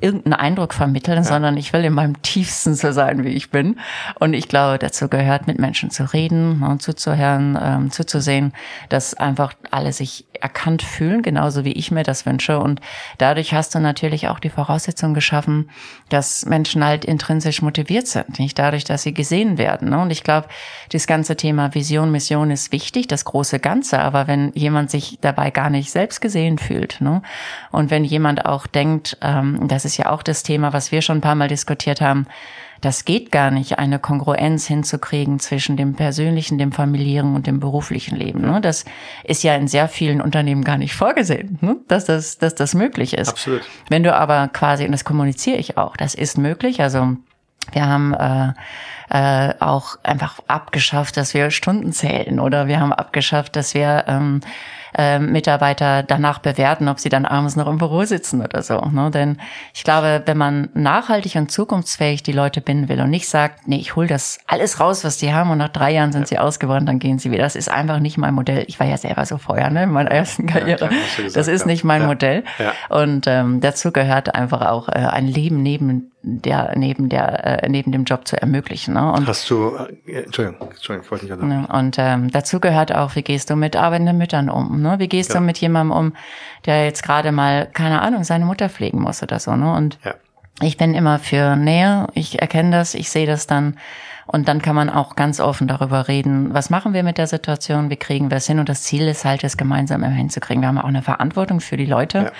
[0.00, 3.78] irgendeinen Eindruck vermitteln, sondern ich will in meinem tiefsten so sein, wie ich bin.
[4.18, 8.54] Und ich glaube, dazu gehört, mit Menschen zu reden und zuzuhören, ähm, zuzusehen,
[8.88, 12.58] dass einfach alle sich erkannt fühlen, genauso wie ich mir das wünsche.
[12.58, 12.80] Und
[13.18, 15.70] dadurch hast du natürlich auch die Voraussetzung geschaffen,
[16.08, 19.90] dass Menschen halt intrinsisch motiviert sind, nicht dadurch, dass sie gesehen werden.
[19.90, 19.98] Ne?
[20.00, 20.48] Und ich glaube,
[20.90, 24.00] das ganze Thema Vision, Mission ist wichtig, das große Ganze.
[24.00, 27.22] Aber wenn jemand sich dabei gar nicht selbst gesehen fühlt, ne?
[27.70, 31.18] und wenn jemand auch denkt, ähm, das ist ja auch das Thema, was wir schon
[31.18, 32.26] ein paar Mal diskutiert haben,
[32.84, 38.16] das geht gar nicht, eine Kongruenz hinzukriegen zwischen dem persönlichen, dem familiären und dem beruflichen
[38.16, 38.42] Leben.
[38.42, 38.60] Ne?
[38.60, 38.84] Das
[39.22, 41.76] ist ja in sehr vielen Unternehmen gar nicht vorgesehen, ne?
[41.88, 43.30] dass, das, dass das möglich ist.
[43.30, 43.62] Absolut.
[43.88, 47.16] Wenn du aber quasi, und das kommuniziere ich auch, das ist möglich, also
[47.72, 48.52] wir haben äh,
[49.10, 54.40] äh, auch einfach abgeschafft, dass wir Stunden zählen oder wir haben abgeschafft, dass wir ähm,
[54.96, 58.80] äh, Mitarbeiter danach bewerten, ob sie dann abends noch im Büro sitzen oder so.
[58.80, 59.10] Ne?
[59.10, 59.38] Denn
[59.74, 63.76] ich glaube, wenn man nachhaltig und zukunftsfähig die Leute binden will und nicht sagt, nee,
[63.76, 66.88] ich hole das alles raus, was die haben und nach drei Jahren sind sie ausgebrannt,
[66.88, 67.42] dann gehen sie wieder.
[67.42, 68.64] Das ist einfach nicht mein Modell.
[68.68, 70.88] Ich war ja selber so vorher, ne, in meiner ersten Karriere.
[70.88, 71.66] klar, hast du gesagt, das ist ja.
[71.66, 72.06] nicht mein Ja.
[72.06, 72.44] Modell.
[72.58, 72.72] Ja.
[72.96, 77.92] Und ähm, dazu gehört einfach auch äh, ein Leben neben der neben der äh, neben
[77.92, 78.94] dem Job zu ermöglichen.
[78.94, 79.12] Ne?
[79.12, 81.42] Und Hast du, äh, Entschuldigung, Entschuldigung, ich wollte nicht.
[81.42, 81.66] Ne?
[81.70, 84.80] Und ähm, dazu gehört auch, wie gehst du mit arbeitenden Müttern um?
[84.80, 84.98] Ne?
[84.98, 85.40] Wie gehst Ja.
[85.40, 86.12] du mit jemandem um,
[86.64, 89.54] der jetzt gerade mal, keine Ahnung, seine Mutter pflegen muss oder so.
[89.54, 89.72] Ne?
[89.74, 90.14] Und Ja.
[90.62, 93.76] ich bin immer für Nähe, ich erkenne das, ich sehe das dann.
[94.26, 97.90] Und dann kann man auch ganz offen darüber reden, was machen wir mit der Situation,
[97.90, 98.58] wie kriegen wir es hin.
[98.58, 100.62] Und das Ziel ist halt, es gemeinsam immer hinzukriegen.
[100.62, 102.18] Wir haben auch eine Verantwortung für die Leute.
[102.18, 102.32] Ja.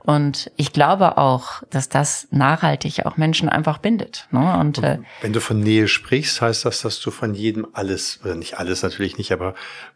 [0.00, 4.26] Und ich glaube auch, dass das nachhaltig auch Menschen einfach bindet.
[4.30, 4.58] Ne?
[4.58, 8.34] Und äh, Wenn du von Nähe sprichst, heißt das, dass du von jedem alles, oder
[8.34, 9.54] nicht alles natürlich nicht, aber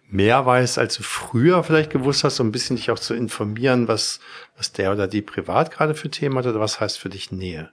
[0.09, 3.89] mehr weißt, als du früher vielleicht gewusst hast, um ein bisschen dich auch zu informieren,
[3.89, 4.21] was,
[4.57, 7.71] was der oder die privat gerade für Themen hat, oder was heißt für dich Nähe?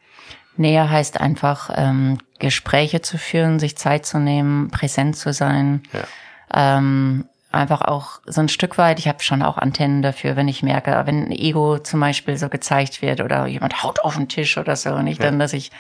[0.56, 5.84] Nähe heißt einfach, ähm, Gespräche zu führen, sich Zeit zu nehmen, präsent zu sein.
[5.94, 6.78] Ja.
[6.78, 10.62] Ähm, einfach auch so ein Stück weit, ich habe schon auch Antennen dafür, wenn ich
[10.64, 14.58] merke, wenn ein Ego zum Beispiel so gezeigt wird oder jemand haut auf den Tisch
[14.58, 15.72] oder so, nicht dann, dass ich,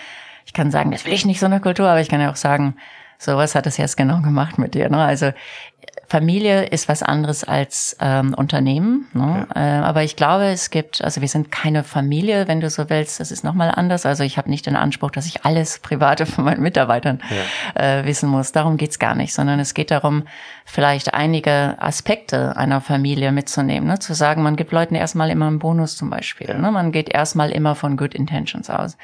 [0.45, 2.35] ich kann sagen, das will ich nicht so eine Kultur, aber ich kann ja auch
[2.35, 2.75] sagen,
[3.19, 4.89] so was hat es jetzt genau gemacht mit dir.
[4.89, 4.97] Ne?
[4.97, 5.31] Also
[6.09, 9.07] Familie ist was anderes als ähm, Unternehmen.
[9.13, 9.45] Ne?
[9.53, 13.19] Äh, aber ich glaube, es gibt, also wir sind keine Familie, wenn du so willst.
[13.19, 14.07] Das ist nochmal anders.
[14.07, 17.21] Also ich habe nicht den Anspruch, dass ich alles Private von meinen Mitarbeitern
[17.75, 18.51] äh, wissen muss.
[18.51, 20.23] Darum geht's gar nicht, sondern es geht darum,
[20.71, 23.89] vielleicht einige Aspekte einer Familie mitzunehmen.
[23.89, 23.97] Ne?
[23.97, 26.55] Zu sagen, man gibt Leuten erstmal immer einen Bonus zum Beispiel.
[26.59, 26.71] Ne?
[26.71, 28.95] Man geht erstmal immer von Good Intentions aus.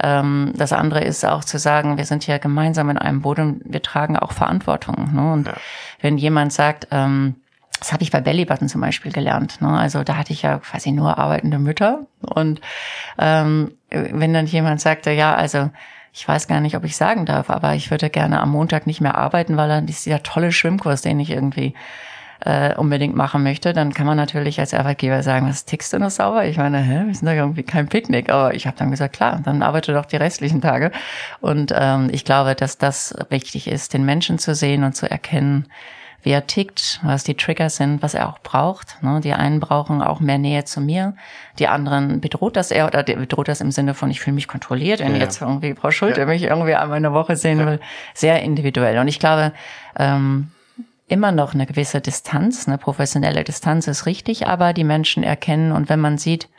[0.00, 3.62] Ähm, das andere ist auch zu sagen, wir sind hier gemeinsam in einem Boot und
[3.64, 5.12] wir tragen auch Verantwortung.
[5.12, 5.32] Ne?
[5.32, 5.54] Und Ja.
[6.00, 7.34] wenn jemand sagt, ähm,
[7.80, 9.60] das habe ich bei Bellybutton zum Beispiel gelernt.
[9.60, 9.68] Ne?
[9.76, 12.06] Also da hatte ich ja quasi nur arbeitende Mütter.
[12.20, 12.60] Und
[13.18, 15.70] ähm, wenn dann jemand sagte, ja, also
[16.18, 19.00] ich weiß gar nicht, ob ich sagen darf, aber ich würde gerne am Montag nicht
[19.00, 21.74] mehr arbeiten, weil dann ist dieser tolle Schwimmkurs, den ich irgendwie
[22.40, 26.10] äh, unbedingt machen möchte, dann kann man natürlich als Arbeitgeber sagen, was tickst du noch
[26.10, 26.44] sauber?
[26.44, 28.30] Ich meine, hä, wir sind doch irgendwie kein Picknick.
[28.30, 30.90] Aber ich habe dann gesagt, klar, dann arbeite doch die restlichen Tage.
[31.40, 35.66] Und ähm, ich glaube, dass das wichtig ist, den Menschen zu sehen und zu erkennen,
[36.28, 39.02] wie er tickt, was die Trigger sind, was er auch braucht.
[39.02, 39.22] Ne?
[39.22, 41.14] Die einen brauchen auch mehr Nähe zu mir,
[41.58, 44.46] die anderen bedroht das er oder der bedroht das im Sinne von, ich fühle mich
[44.46, 45.22] kontrolliert, wenn Ja.
[45.22, 46.26] jetzt irgendwie Frau Schulte Ja.
[46.26, 47.80] mich irgendwie einmal in der Woche sehen will.
[48.12, 48.98] Sehr individuell.
[48.98, 49.54] Und ich glaube,
[49.98, 50.50] ähm,
[51.06, 55.88] immer noch eine gewisse Distanz, eine professionelle Distanz ist richtig, aber die Menschen erkennen und
[55.88, 56.50] wenn man sieht,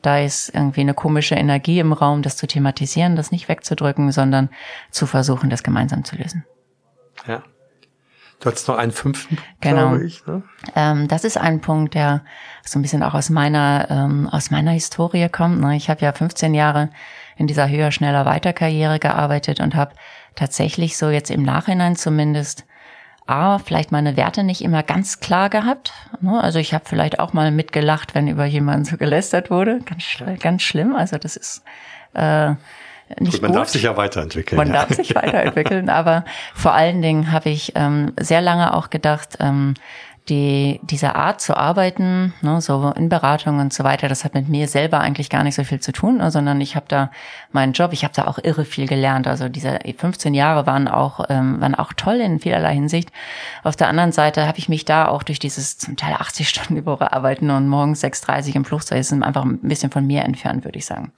[0.00, 4.48] da ist irgendwie eine komische Energie im Raum, das zu thematisieren, das nicht wegzudrücken, sondern
[4.90, 6.46] zu versuchen, das gemeinsam zu lösen.
[7.28, 7.42] Ja.
[8.40, 9.96] Du hattest noch einen fünften, genau.
[9.96, 10.26] ich.
[10.26, 10.42] Ne?
[10.74, 12.22] Ähm, das ist ein Punkt, der
[12.64, 15.60] so ein bisschen auch aus meiner ähm, aus meiner Historie kommt.
[15.60, 15.76] Ne?
[15.76, 16.88] Ich habe ja 15 Jahre
[17.36, 19.94] in dieser höher, schneller, weiter Karriere gearbeitet und habe
[20.36, 22.64] tatsächlich so jetzt im Nachhinein zumindest
[23.26, 25.92] A, vielleicht meine Werte nicht immer ganz klar gehabt.
[26.20, 26.42] Ne?
[26.42, 29.80] Also ich habe vielleicht auch mal mitgelacht, wenn über jemanden so gelästert wurde.
[29.84, 30.96] Ganz, ganz schlimm.
[30.96, 31.62] Also das ist
[32.14, 32.54] äh,
[33.18, 33.42] nicht gut.
[33.42, 33.60] Man gut.
[33.60, 34.56] darf sich ja weiterentwickeln.
[34.56, 34.74] Man ja.
[34.74, 39.74] darf sich weiterentwickeln, aber vor allen Dingen habe ich ähm, sehr lange auch gedacht, ähm,
[40.28, 44.48] die, diese Art zu arbeiten, ne, so in Beratung und so weiter, das hat mit
[44.48, 47.10] mir selber eigentlich gar nicht so viel zu tun, ne, sondern ich habe da
[47.50, 49.26] meinen Job, ich habe da auch irre viel gelernt.
[49.26, 53.10] Also diese 15 Jahre waren auch, ähm, waren auch toll in vielerlei Hinsicht.
[53.64, 56.76] Auf der anderen Seite habe ich mich da auch durch dieses zum Teil 80 Stunden
[56.76, 60.64] die Woche arbeiten und morgens 6.30 im Flugzeug ist einfach ein bisschen von mir entfernt,
[60.64, 61.12] würde ich sagen.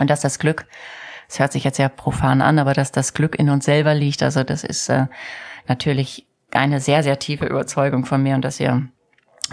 [0.00, 0.66] Und dass das Glück,
[1.28, 4.22] es hört sich jetzt sehr profan an, aber dass das Glück in uns selber liegt,
[4.22, 5.06] also das ist äh,
[5.66, 8.88] natürlich eine sehr, sehr tiefe Überzeugung von mir und dass wir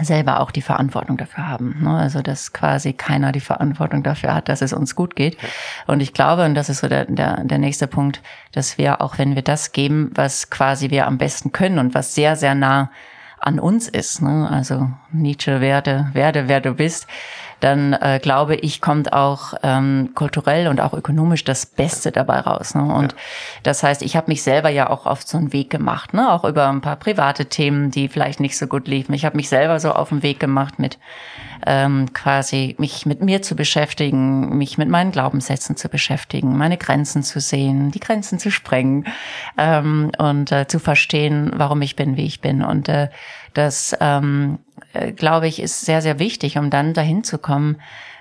[0.00, 1.82] selber auch die Verantwortung dafür haben.
[1.82, 1.90] Ne?
[1.90, 5.38] Also dass quasi keiner die Verantwortung dafür hat, dass es uns gut geht.
[5.86, 8.22] Und ich glaube, und das ist so der, der, der nächste Punkt,
[8.52, 12.14] dass wir, auch wenn wir das geben, was quasi wir am besten können und was
[12.14, 12.90] sehr, sehr nah
[13.38, 14.48] an uns ist, ne?
[14.50, 17.06] also Nietzsche, werde, werde, wer du bist,
[17.60, 22.74] dann äh, glaube ich, kommt auch ähm, kulturell und auch ökonomisch das Beste dabei raus.
[22.74, 22.82] Ne?
[22.82, 23.18] Und ja.
[23.62, 26.30] das heißt, ich habe mich selber ja auch auf so einen Weg gemacht, ne?
[26.30, 29.14] auch über ein paar private Themen, die vielleicht nicht so gut liefen.
[29.14, 30.98] Ich habe mich selber so auf den Weg gemacht mit
[31.66, 37.22] ähm, quasi mich mit mir zu beschäftigen, mich mit meinen Glaubenssätzen zu beschäftigen, meine Grenzen
[37.22, 39.06] zu sehen, die Grenzen zu sprengen
[39.56, 42.62] ähm, und äh, zu verstehen, warum ich bin, wie ich bin.
[42.62, 43.08] Und äh,
[43.54, 44.58] das, ähm,
[44.92, 47.76] äh, glaube ich, ist sehr, sehr wichtig, um dann dahin zu kommen,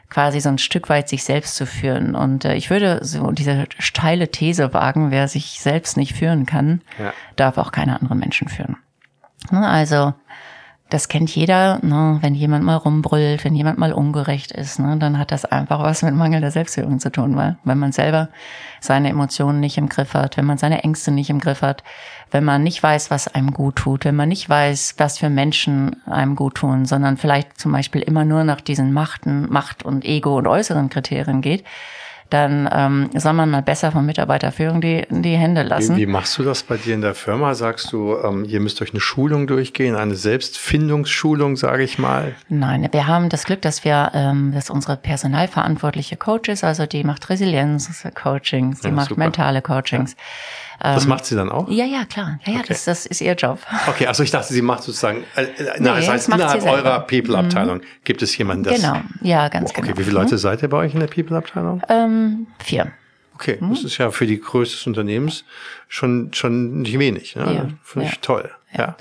[0.10, 2.16] quasi so ein Stück weit sich selbst zu führen.
[2.16, 6.82] Und äh, ich würde so diese steile These wagen, wer sich selbst nicht führen kann,
[7.00, 7.14] ja.
[7.36, 8.78] darf auch keine anderen Menschen führen.
[9.52, 10.14] Ne, also
[10.90, 12.20] das kennt jeder, ne?
[12.22, 14.98] wenn jemand mal rumbrüllt, wenn jemand mal ungerecht ist, ne?
[14.98, 18.30] dann hat das einfach was mit mangelnder Selbstführung zu tun, weil wenn man selber
[18.82, 21.84] seine Emotionen nicht im Griff hat, wenn man seine Ängste nicht im Griff hat,
[22.30, 25.96] wenn man nicht weiß, was einem gut tut, wenn man nicht weiß, was für Menschen
[26.06, 30.38] einem gut tun, sondern vielleicht zum Beispiel immer nur nach diesen Machten, Macht und Ego
[30.38, 31.64] und äußeren Kriterien geht,
[32.30, 35.96] dann ähm, soll man mal besser von Mitarbeiterführung die, die Hände lassen.
[35.96, 37.54] Wie, wie machst du das bei dir in der Firma?
[37.54, 42.34] Sagst du, ähm, ihr müsst euch eine Schulung durchgehen, eine Selbstfindungsschulung, sage ich mal?
[42.50, 47.04] Nein, wir haben das Glück, dass wir, ähm, dass unsere personalverantwortliche Coach ist, also die
[47.04, 49.20] macht Resilienz-Coachings, die ja, macht super.
[49.20, 50.14] mentale Coachings.
[50.14, 50.18] Ja.
[50.80, 51.70] Das ähm, macht sie dann auch?
[51.70, 52.40] Ja, ja, klar.
[52.46, 52.68] Ja, ja, okay.
[52.70, 53.60] das, das ist ihr Job.
[53.88, 57.00] Okay, also ich dachte, sie macht sozusagen, äh, äh nee, das heißt, das innerhalb eurer
[57.02, 57.84] People-Abteilung mhm.
[58.04, 58.82] gibt es jemanden, das...
[58.82, 59.92] Genau, ja, ganz okay, genau.
[59.92, 60.40] Okay, wie viele Leute mhm.
[60.40, 61.82] seid ihr bei euch in der People-Abteilung?
[61.90, 62.92] Ähm, vier.
[63.36, 63.72] Okay, mhm.
[63.72, 65.44] das ist ja für die Größe des Unternehmens
[65.88, 67.36] schon, schon nicht wenig.
[67.36, 67.54] Ne?
[67.54, 68.20] Ja, Finde ich ja.
[68.22, 68.52] toll.
[68.74, 68.80] ja.
[68.80, 68.96] ja.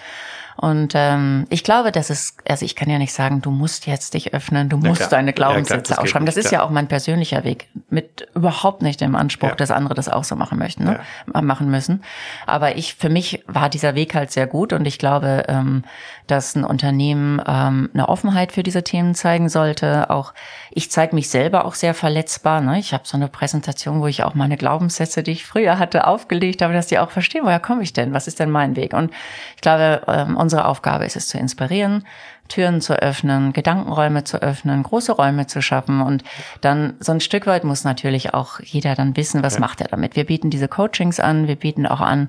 [0.56, 4.14] Und ähm, ich glaube, das ist, also ich kann ja nicht sagen, du musst jetzt
[4.14, 6.26] dich öffnen, du musst ja, deine Glaubenssätze ja, klar, ausschreiben.
[6.26, 9.54] Das ist ja auch mein persönlicher Weg, mit überhaupt nicht dem Anspruch, ja.
[9.54, 11.00] dass andere das auch so machen möchten, ne?
[11.26, 12.02] machen müssen.
[12.46, 15.84] Aber ich, für mich war dieser Weg halt sehr gut und ich glaube, ähm,
[16.26, 20.10] dass ein Unternehmen ähm, eine Offenheit für diese Themen zeigen sollte.
[20.10, 20.32] Auch
[20.70, 22.60] ich zeige mich selber auch sehr verletzbar.
[22.60, 22.78] Ne?
[22.78, 26.62] Ich habe so eine Präsentation, wo ich auch meine Glaubenssätze, die ich früher hatte, aufgelegt
[26.62, 28.12] habe, dass die auch verstehen, woher komme ich denn?
[28.12, 28.94] Was ist denn mein Weg?
[28.94, 29.12] Und
[29.56, 32.04] ich glaube, ähm, unsere Aufgabe ist es zu inspirieren,
[32.48, 36.00] Türen zu öffnen, Gedankenräume zu öffnen, große Räume zu schaffen.
[36.00, 36.24] Und
[36.60, 39.60] dann so ein Stück weit muss natürlich auch jeder dann wissen, was ja.
[39.60, 40.16] macht er damit.
[40.16, 42.28] Wir bieten diese Coachings an, wir bieten auch an,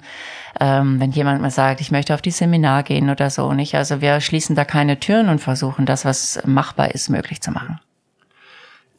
[0.60, 3.76] ähm, wenn jemand mal sagt, ich möchte auf die Seminar gehen oder so, nicht?
[3.76, 7.80] Also wir schließen da keine Türen und versuchen das, was machbar ist, möglich zu machen.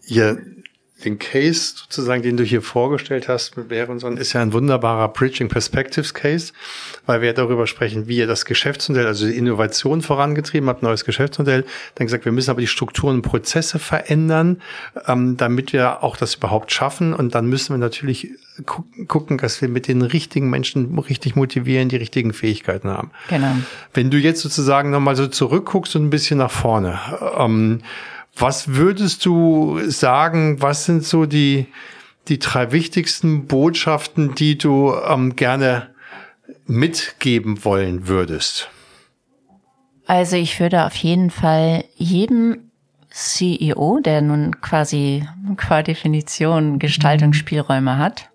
[0.06, 0.38] Ihr
[1.06, 5.48] den Case sozusagen, den du hier vorgestellt hast mit Behrenson, ist ja ein wunderbarer Bridging
[5.48, 6.52] Perspectives Case,
[7.06, 11.64] weil wir darüber sprechen, wie ihr das Geschäftsmodell, also die Innovation vorangetrieben habt, neues Geschäftsmodell,
[11.94, 14.60] dann gesagt, wir müssen aber die Strukturen und Prozesse verändern,
[15.06, 18.32] ähm, damit wir auch das überhaupt schaffen und dann müssen wir natürlich
[18.64, 23.10] gu gucken, dass wir mit den richtigen Menschen richtig motivieren, die richtigen Fähigkeiten haben.
[23.28, 23.52] Genau.
[23.94, 26.98] Wenn du jetzt sozusagen nochmal so zurückguckst und ein bisschen nach vorne,
[27.38, 27.80] ähm,
[28.36, 31.66] was würdest du sagen, was sind so die,
[32.28, 35.88] die drei wichtigsten Botschaften, die du ähm, gerne
[36.66, 38.68] mitgeben wollen würdest?
[40.06, 42.70] Also ich würde auf jeden Fall jedem
[43.10, 45.26] CEO, der nun quasi
[45.56, 48.28] qua Definition Gestaltungsspielräume hat,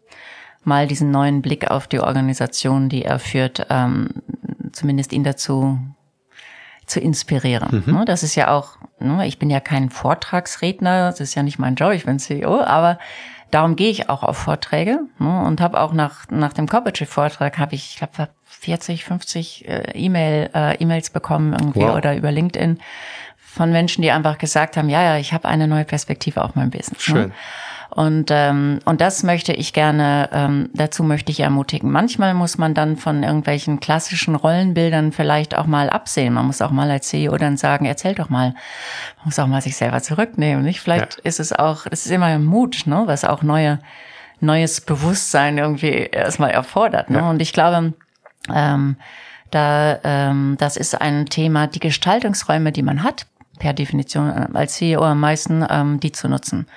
[0.63, 4.09] mal diesen neuen Blick auf die Organisation, die er führt, ähm,
[4.71, 5.79] zumindest ihn dazu
[6.87, 7.83] zu inspirieren.
[7.85, 7.93] Mhm.
[7.93, 8.77] Ne, das ist ja auch,
[9.23, 12.99] ich bin ja kein Vortragsredner, das ist ja nicht mein Job, ich bin CEO, aber
[13.51, 17.75] darum gehe ich auch auf Vorträge ne, und habe auch nach, nach dem Corporate-Vortrag habe
[17.75, 21.95] ich, ich glaube, 40, 50 äh, E-Mail, äh, E-Mails bekommen irgendwie wow.
[21.95, 22.79] oder über LinkedIn
[23.37, 26.69] von Menschen, die einfach gesagt haben, ja, ja, ich habe eine neue Perspektive auf mein
[26.69, 27.07] Business.
[27.07, 27.13] Ne.
[27.13, 27.27] Schön.
[27.29, 27.33] Ne?
[27.93, 31.91] Und, ähm, und das möchte ich gerne, ähm, dazu möchte ich ermutigen.
[31.91, 36.33] Manchmal muss man dann von irgendwelchen klassischen Rollenbildern vielleicht auch mal absehen.
[36.33, 38.53] Man muss auch mal als CEO dann sagen, erzähl doch mal.
[39.17, 40.63] Man muss auch mal sich selber zurücknehmen.
[40.63, 40.79] Nicht?
[40.79, 41.21] Vielleicht ja.
[41.25, 43.03] ist es auch, es ist immer Mut, ne?
[43.07, 43.79] was auch neue,
[44.39, 47.09] neues Bewusstsein irgendwie erstmal erfordert.
[47.09, 47.17] Ne?
[47.17, 47.29] Ja.
[47.29, 47.93] Und ich glaube,
[48.53, 48.95] ähm,
[49.49, 53.25] da, ähm, das ist ein Thema, die Gestaltungsräume, die man hat,
[53.59, 56.67] per Definition äh, als CEO am meisten, ähm, die zu nutzen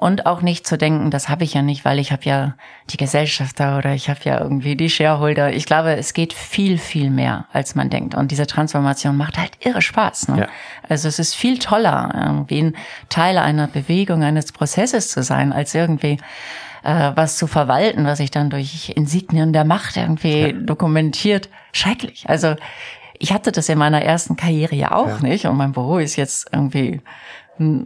[0.00, 2.54] und auch nicht zu denken, das habe ich ja nicht, weil ich habe ja
[2.88, 5.52] die Gesellschafter oder ich habe ja irgendwie die Shareholder.
[5.52, 8.14] Ich glaube, es geht viel, viel mehr, als man denkt.
[8.14, 10.28] Und diese Transformation macht halt irre Spaß.
[10.28, 10.38] Ne?
[10.38, 10.48] Ja.
[10.88, 12.76] Also es ist viel toller, irgendwie ein
[13.10, 16.16] Teil einer Bewegung, eines Prozesses zu sein, als irgendwie
[16.82, 20.52] äh, was zu verwalten, was sich dann durch Insignien der Macht irgendwie ja.
[20.52, 21.50] dokumentiert.
[21.72, 22.24] Schrecklich.
[22.26, 22.56] Also
[23.18, 25.28] ich hatte das in meiner ersten Karriere ja auch ja.
[25.28, 27.02] nicht und mein Büro ist jetzt irgendwie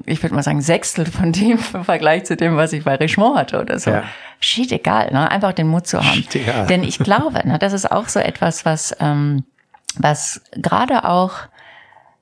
[0.07, 3.37] ich würde mal sagen, Sechstel von dem im Vergleich zu dem, was ich bei Richemont
[3.37, 3.91] hatte oder so.
[3.91, 4.05] Ja.
[4.39, 5.31] Schied egal, ne?
[5.31, 6.25] einfach den Mut zu haben.
[6.33, 6.67] Egal.
[6.67, 9.45] Denn ich glaube, ne, das ist auch so etwas, was, ähm,
[9.97, 11.33] was gerade auch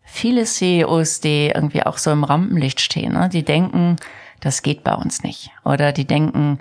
[0.03, 3.97] viele CEOs, die irgendwie auch so im Rampenlicht stehen, ne, die denken,
[4.41, 5.51] das geht bei uns nicht.
[5.65, 6.59] Oder die denken,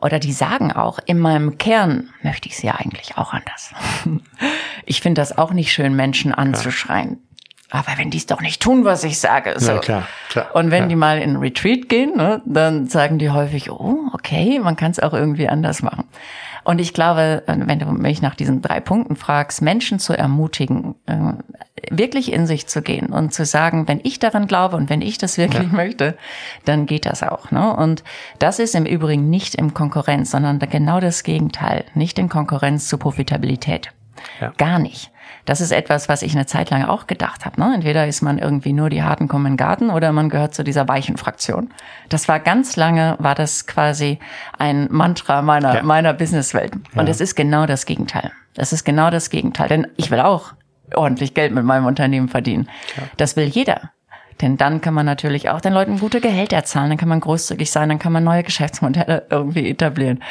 [0.00, 3.74] oder die sagen auch, in meinem Kern möchte ich es ja eigentlich auch anders.
[4.84, 7.18] Ich finde das auch nicht schön, Menschen anzuschreien
[7.72, 9.54] aber wenn die es doch nicht tun, was ich sage.
[9.56, 9.72] So.
[9.72, 10.88] Ja, klar, klar, und wenn klar.
[10.88, 15.00] die mal in Retreat gehen, ne, dann sagen die häufig, oh, okay, man kann es
[15.00, 16.04] auch irgendwie anders machen.
[16.64, 21.32] Und ich glaube, wenn du mich nach diesen drei Punkten fragst, Menschen zu ermutigen, äh,
[21.90, 25.18] wirklich in sich zu gehen und zu sagen, wenn ich daran glaube und wenn ich
[25.18, 25.76] das wirklich ja.
[25.76, 26.16] möchte,
[26.64, 27.50] dann geht das auch.
[27.50, 27.74] Ne?
[27.74, 28.04] Und
[28.38, 32.96] das ist im Übrigen nicht im Konkurrenz, sondern genau das Gegenteil, nicht in Konkurrenz zu
[32.96, 33.90] Profitabilität.
[34.40, 34.52] Ja.
[34.56, 35.10] Gar nicht.
[35.44, 37.60] Das ist etwas, was ich eine Zeit lang auch gedacht habe.
[37.60, 37.72] Ne?
[37.74, 40.62] Entweder ist man irgendwie nur die Harten kommen in den Garten oder man gehört zu
[40.62, 41.70] dieser weichen Fraktion.
[42.08, 44.18] Das war ganz lange, war das quasi
[44.58, 45.82] ein Mantra meiner, ja.
[45.82, 46.74] meiner Businesswelt.
[46.94, 48.30] Und es ist genau das Gegenteil.
[48.56, 49.68] Es ist genau das Gegenteil.
[49.68, 50.52] Denn ich will auch
[50.94, 52.68] ordentlich Geld mit meinem Unternehmen verdienen.
[52.96, 53.02] Ja.
[53.16, 53.90] Das will jeder.
[54.40, 57.70] Denn dann kann man natürlich auch den Leuten gute Gehälter zahlen, dann kann man großzügig
[57.70, 60.22] sein, dann kann man neue Geschäftsmodelle irgendwie etablieren.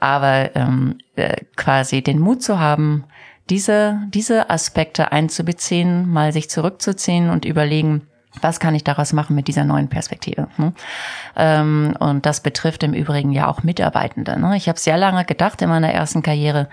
[0.00, 3.04] Aber ähm, äh, quasi den Mut zu haben,
[3.50, 8.06] diese, diese Aspekte einzubeziehen, mal sich zurückzuziehen und überlegen,
[8.40, 10.48] was kann ich daraus machen mit dieser neuen Perspektive?
[10.56, 10.72] Ne?
[11.36, 14.38] Ähm, und das betrifft im Übrigen ja auch Mitarbeitende.
[14.38, 14.56] Ne?
[14.56, 16.68] Ich habe sehr lange gedacht in meiner ersten Karriere,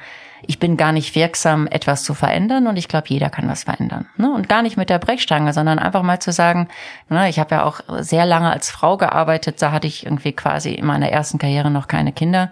[0.48, 4.08] ich bin gar nicht wirksam, etwas zu verändern und ich glaube, jeder kann was verändern.
[4.18, 4.34] Ne?
[4.34, 6.68] Und gar nicht mit der Brechstange, sondern einfach mal zu sagen,
[7.10, 10.74] ne, ich habe ja auch sehr lange als Frau gearbeitet, da hatte ich irgendwie quasi
[10.74, 12.50] in meiner ersten Karriere noch keine Kinder.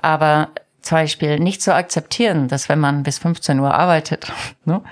[0.00, 0.48] Aber
[0.86, 4.32] zum Beispiel nicht zu akzeptieren, dass wenn man bis 15 Uhr arbeitet,
[4.64, 4.82] ne,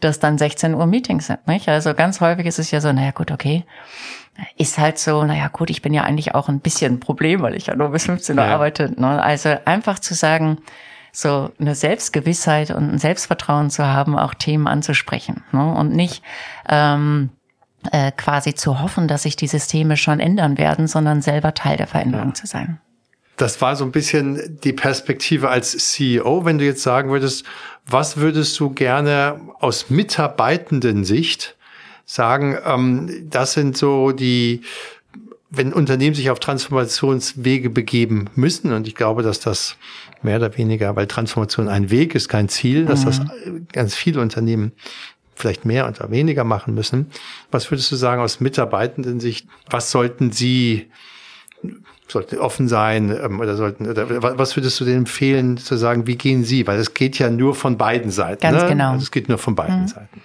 [0.00, 1.46] dass dann 16 Uhr Meetings sind.
[1.46, 1.68] Nicht?
[1.68, 3.64] Also ganz häufig ist es ja so, naja gut, okay,
[4.56, 7.54] ist halt so, naja gut, ich bin ja eigentlich auch ein bisschen ein Problem, weil
[7.54, 8.54] ich ja nur bis 15 Uhr ja.
[8.54, 8.92] arbeite.
[9.00, 9.22] Ne?
[9.22, 10.58] Also einfach zu sagen,
[11.12, 15.74] so eine Selbstgewissheit und ein Selbstvertrauen zu haben, auch Themen anzusprechen ne?
[15.74, 16.22] und nicht
[16.68, 17.30] ähm,
[17.90, 21.86] äh, quasi zu hoffen, dass sich die Systeme schon ändern werden, sondern selber Teil der
[21.86, 22.34] Veränderung ja.
[22.34, 22.80] zu sein.
[23.42, 26.44] Das war so ein bisschen die Perspektive als CEO.
[26.44, 27.44] Wenn du jetzt sagen würdest,
[27.84, 31.56] was würdest du gerne aus mitarbeitenden Sicht
[32.04, 34.60] sagen, ähm, das sind so die,
[35.50, 39.76] wenn Unternehmen sich auf Transformationswege begeben müssen, und ich glaube, dass das
[40.22, 43.66] mehr oder weniger, weil Transformation ein Weg ist, kein Ziel, dass das mhm.
[43.72, 44.70] ganz viele Unternehmen
[45.34, 47.10] vielleicht mehr oder weniger machen müssen.
[47.50, 49.48] Was würdest du sagen aus mitarbeitenden Sicht?
[49.68, 50.92] Was sollten sie
[52.12, 56.16] sollten offen sein ähm, oder sollten oder was würdest du denen empfehlen zu sagen, wie
[56.16, 56.66] gehen sie?
[56.66, 58.40] Weil es geht ja nur von beiden Seiten.
[58.40, 58.68] Ganz ne?
[58.68, 58.92] genau.
[58.92, 59.88] Also es geht nur von beiden mhm.
[59.88, 60.22] Seiten.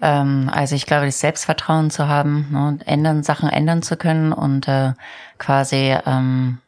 [0.00, 4.32] Ähm, also ich glaube, das Selbstvertrauen zu haben ne, und ändern, Sachen ändern zu können
[4.32, 4.92] und äh,
[5.38, 6.58] quasi ähm,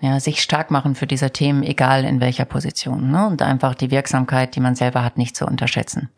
[0.00, 3.10] ja, sich stark machen für diese Themen, egal in welcher Position.
[3.10, 3.26] Ne?
[3.26, 6.08] Und einfach die Wirksamkeit, die man selber hat, nicht zu unterschätzen.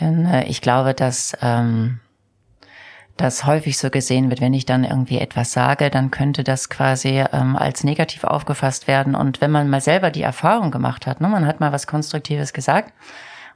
[0.00, 1.98] Denn äh, ich glaube, dass ähm,
[3.20, 7.24] das häufig so gesehen wird, wenn ich dann irgendwie etwas sage, dann könnte das quasi
[7.32, 9.14] ähm, als negativ aufgefasst werden.
[9.14, 12.52] Und wenn man mal selber die Erfahrung gemacht hat, ne, man hat mal was Konstruktives
[12.52, 12.92] gesagt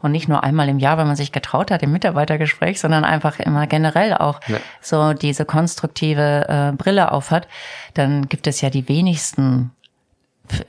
[0.00, 3.38] und nicht nur einmal im Jahr, weil man sich getraut hat im Mitarbeitergespräch, sondern einfach
[3.38, 4.58] immer generell auch ja.
[4.80, 7.48] so diese konstruktive äh, Brille aufhat,
[7.94, 9.70] dann gibt es ja die wenigsten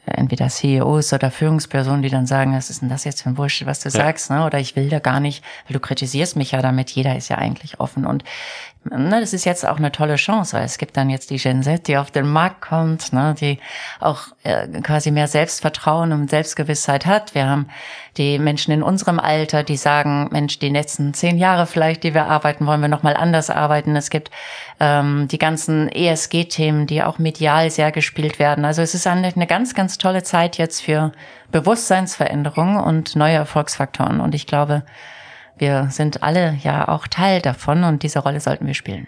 [0.05, 3.67] entweder CEOs oder Führungspersonen, die dann sagen, was ist denn das jetzt für ein Bullshit,
[3.67, 3.91] was du ja.
[3.91, 4.45] sagst, ne?
[4.45, 7.37] oder ich will da gar nicht, weil du kritisierst mich ja damit, jeder ist ja
[7.37, 8.23] eigentlich offen und
[8.89, 11.63] ne, das ist jetzt auch eine tolle Chance, weil es gibt dann jetzt die Gen
[11.63, 13.59] Z, die auf den Markt kommt, ne, die
[13.99, 17.35] auch äh, quasi mehr Selbstvertrauen und Selbstgewissheit hat.
[17.35, 17.69] Wir haben
[18.17, 22.25] die Menschen in unserem Alter, die sagen, Mensch, die letzten zehn Jahre vielleicht, die wir
[22.25, 23.95] arbeiten, wollen wir nochmal anders arbeiten.
[23.95, 24.29] Es gibt
[24.79, 28.65] ähm, die ganzen ESG-Themen, die auch medial sehr gespielt werden.
[28.65, 31.11] Also es ist eine, eine ganz, ganz tolle Zeit jetzt für
[31.51, 34.19] Bewusstseinsveränderungen und neue Erfolgsfaktoren.
[34.19, 34.83] Und ich glaube,
[35.57, 39.07] wir sind alle ja auch Teil davon und diese Rolle sollten wir spielen.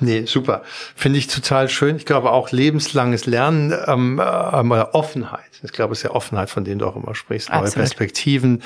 [0.00, 0.62] Nee, super.
[0.94, 1.96] Finde ich total schön.
[1.96, 5.40] Ich glaube auch lebenslanges Lernen, ähm, ähm, Offenheit.
[5.62, 7.48] Ich glaube, es ist ja Offenheit, von denen du auch immer sprichst.
[7.48, 7.74] Neue Absolut.
[7.74, 8.62] Perspektiven.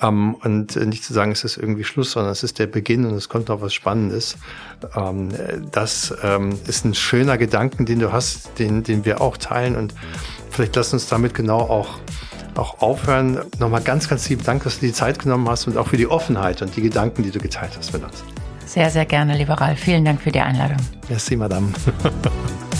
[0.00, 3.14] Ähm, und nicht zu sagen, es ist irgendwie Schluss, sondern es ist der Beginn und
[3.14, 4.36] es kommt noch was Spannendes.
[4.96, 5.28] Ähm,
[5.70, 9.76] das ähm, ist ein schöner Gedanken, den du hast, den, den wir auch teilen.
[9.76, 9.94] Und
[10.50, 12.00] vielleicht lass uns damit genau auch
[12.58, 13.40] auch aufhören.
[13.58, 16.06] Nochmal ganz, ganz lieben Dank, dass du die Zeit genommen hast und auch für die
[16.06, 18.24] Offenheit und die Gedanken, die du geteilt hast mit uns.
[18.66, 19.80] Sehr, sehr gerne, lieber Ralf.
[19.80, 20.78] Vielen Dank für die Einladung.
[21.08, 21.72] Merci, Madame.